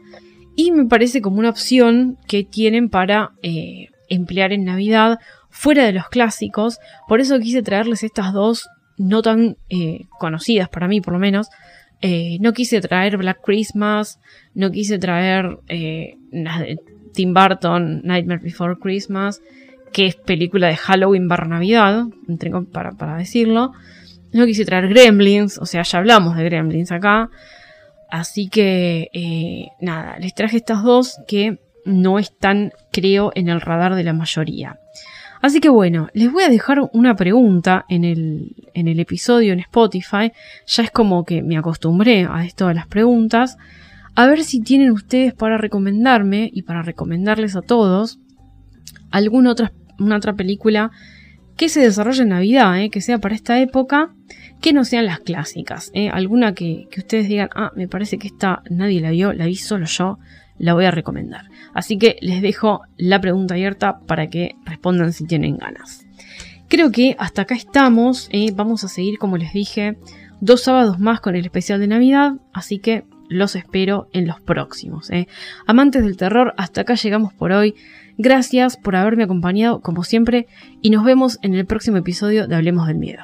Y 0.55 0.71
me 0.71 0.87
parece 0.87 1.23
como 1.23 1.39
una 1.39 1.51
opción 1.51 2.19
que 2.27 2.45
tienen 2.45 2.91
para 2.91 3.33
eh, 3.43 3.89
emplear 4.09 4.53
en 4.53 4.65
Navidad 4.65 5.19
fuera 5.51 5.85
de 5.85 5.93
los 5.93 6.09
clásicos. 6.09 6.79
Por 7.09 7.21
eso 7.21 7.39
quise 7.39 7.63
traerles 7.63 8.03
estas 8.03 8.33
dos 8.33 8.69
no 8.99 9.23
tan 9.23 9.57
eh, 9.71 10.07
conocidas 10.19 10.69
para 10.69 10.89
mí 10.89 11.01
por 11.01 11.15
lo 11.15 11.19
menos. 11.19 11.49
Eh, 12.01 12.39
no 12.41 12.53
quise 12.53 12.81
traer 12.81 13.17
Black 13.17 13.41
Christmas, 13.43 14.21
no 14.55 14.71
quise 14.71 14.99
traer 14.99 15.59
Tim 17.13 17.35
Burton, 17.35 18.03
Nightmare 18.05 18.41
Before 18.41 18.77
Christmas, 18.81 19.43
que 19.93 20.07
es 20.07 20.17
película 20.17 20.69
de 20.69 20.77
Halloween 20.77 21.29
barra 21.29 21.49
Navidad, 21.49 22.07
para, 22.73 22.93
para 22.93 23.17
decirlo. 23.17 23.73
No 24.33 24.47
quise 24.47 24.65
traer 24.65 24.89
Gremlins, 24.89 25.59
o 25.59 25.67
sea, 25.67 25.83
ya 25.83 25.99
hablamos 25.99 26.37
de 26.37 26.45
Gremlins 26.45 26.93
acá. 26.93 27.31
Así 28.11 28.49
que, 28.49 29.11
eh, 29.13 29.69
nada, 29.81 30.19
les 30.19 30.35
traje 30.35 30.59
estas 30.59 30.83
dos 30.83 31.19
que 31.27 31.59
no 31.85 32.19
están, 32.19 32.73
creo, 32.93 33.33
en 33.35 33.49
el 33.49 33.61
radar 33.61 33.95
de 33.95 34.05
la 34.05 34.13
mayoría. 34.13 34.79
Así 35.41 35.61
que 35.61 35.69
bueno, 35.69 36.09
les 36.15 36.33
voy 36.33 36.45
a 36.45 36.49
dejar 36.49 36.89
una 36.93 37.17
pregunta 37.17 37.85
en 37.89 38.05
el, 38.05 38.57
en 38.75 38.89
el 38.89 38.99
episodio 39.01 39.53
en 39.53 39.61
Spotify. 39.61 40.33
Ya 40.67 40.83
es 40.83 40.91
como 40.91 41.25
que 41.25 41.43
me 41.43 41.57
acostumbré 41.57 42.27
a 42.31 42.45
esto 42.45 42.69
de 42.69 42.75
las 42.75 42.87
preguntas 42.87 43.57
a 44.15 44.27
ver 44.27 44.43
si 44.43 44.61
tienen 44.61 44.91
ustedes 44.91 45.33
para 45.33 45.59
recomendarme 45.59 46.51
y 46.53 46.63
para 46.63 46.83
recomendarles 46.83 47.55
a 47.55 47.63
todos 47.63 48.19
alguna 49.13 49.53
otra, 49.53 49.73
una 50.01 50.17
otra 50.17 50.35
película 50.35 50.91
que 51.57 51.69
se 51.69 51.81
desarrolle 51.81 52.23
en 52.23 52.31
Navidad, 52.31 52.81
eh, 52.81 52.91
que 52.91 53.01
sea 53.01 53.19
para 53.19 53.35
esta 53.35 53.61
época, 53.61 54.15
que 54.61 54.73
no 54.73 54.85
sean 54.85 55.07
las 55.07 55.21
clásicas. 55.21 55.91
Eh, 55.95 56.09
alguna 56.09 56.53
que, 56.53 56.89
que, 56.91 57.01
ustedes 57.01 57.29
digan, 57.29 57.49
ah, 57.55 57.73
me 57.77 57.89
parece 57.89 58.19
que 58.19 58.27
esta 58.27 58.63
nadie 58.71 59.01
la 59.01 59.11
vio, 59.11 59.33
la 59.33 59.47
vi 59.47 59.55
solo 59.55 59.87
yo, 59.87 60.19
la 60.59 60.75
voy 60.75 60.85
a 60.85 60.91
recomendar. 60.91 61.47
Así 61.79 61.97
que 61.97 62.17
les 62.23 62.43
dejo 62.43 62.81
la 62.97 63.21
pregunta 63.21 63.55
abierta 63.55 64.01
para 64.01 64.27
que 64.27 64.57
respondan 64.65 65.13
si 65.13 65.25
tienen 65.29 65.59
ganas. 65.59 66.05
Creo 66.67 66.91
que 66.91 67.15
hasta 67.21 67.43
acá 67.43 67.55
estamos, 67.55 68.29
eh, 68.33 68.51
vamos 68.53 68.83
a 68.83 68.89
seguir 68.89 69.17
como 69.17 69.37
les 69.37 69.53
dije, 69.53 69.97
dos 70.41 70.65
sábados 70.65 70.99
más 70.99 71.21
con 71.21 71.37
el 71.37 71.45
especial 71.45 71.79
de 71.79 71.87
Navidad, 71.87 72.33
así 72.53 72.81
que 72.81 73.05
los 73.29 73.55
espero 73.55 74.09
en 74.13 74.27
los 74.27 74.41
próximos. 74.41 75.09
¿eh? 75.11 75.29
Amantes 75.69 76.03
del 76.03 76.17
terror, 76.17 76.53
hasta 76.57 76.81
acá 76.81 76.95
llegamos 76.95 77.33
por 77.33 77.53
hoy. 77.53 77.77
Gracias 78.17 78.77
por 78.77 78.97
haberme 78.97 79.23
acompañado 79.23 79.81
como 79.81 80.03
siempre 80.03 80.49
y 80.83 80.91
nos 80.91 81.05
vemos 81.05 81.39
en 81.43 81.55
el 81.55 81.65
próximo 81.65 81.99
episodio 81.99 82.49
de 82.49 82.57
Hablemos 82.57 82.89
del 82.89 82.99
Miedo. 82.99 83.23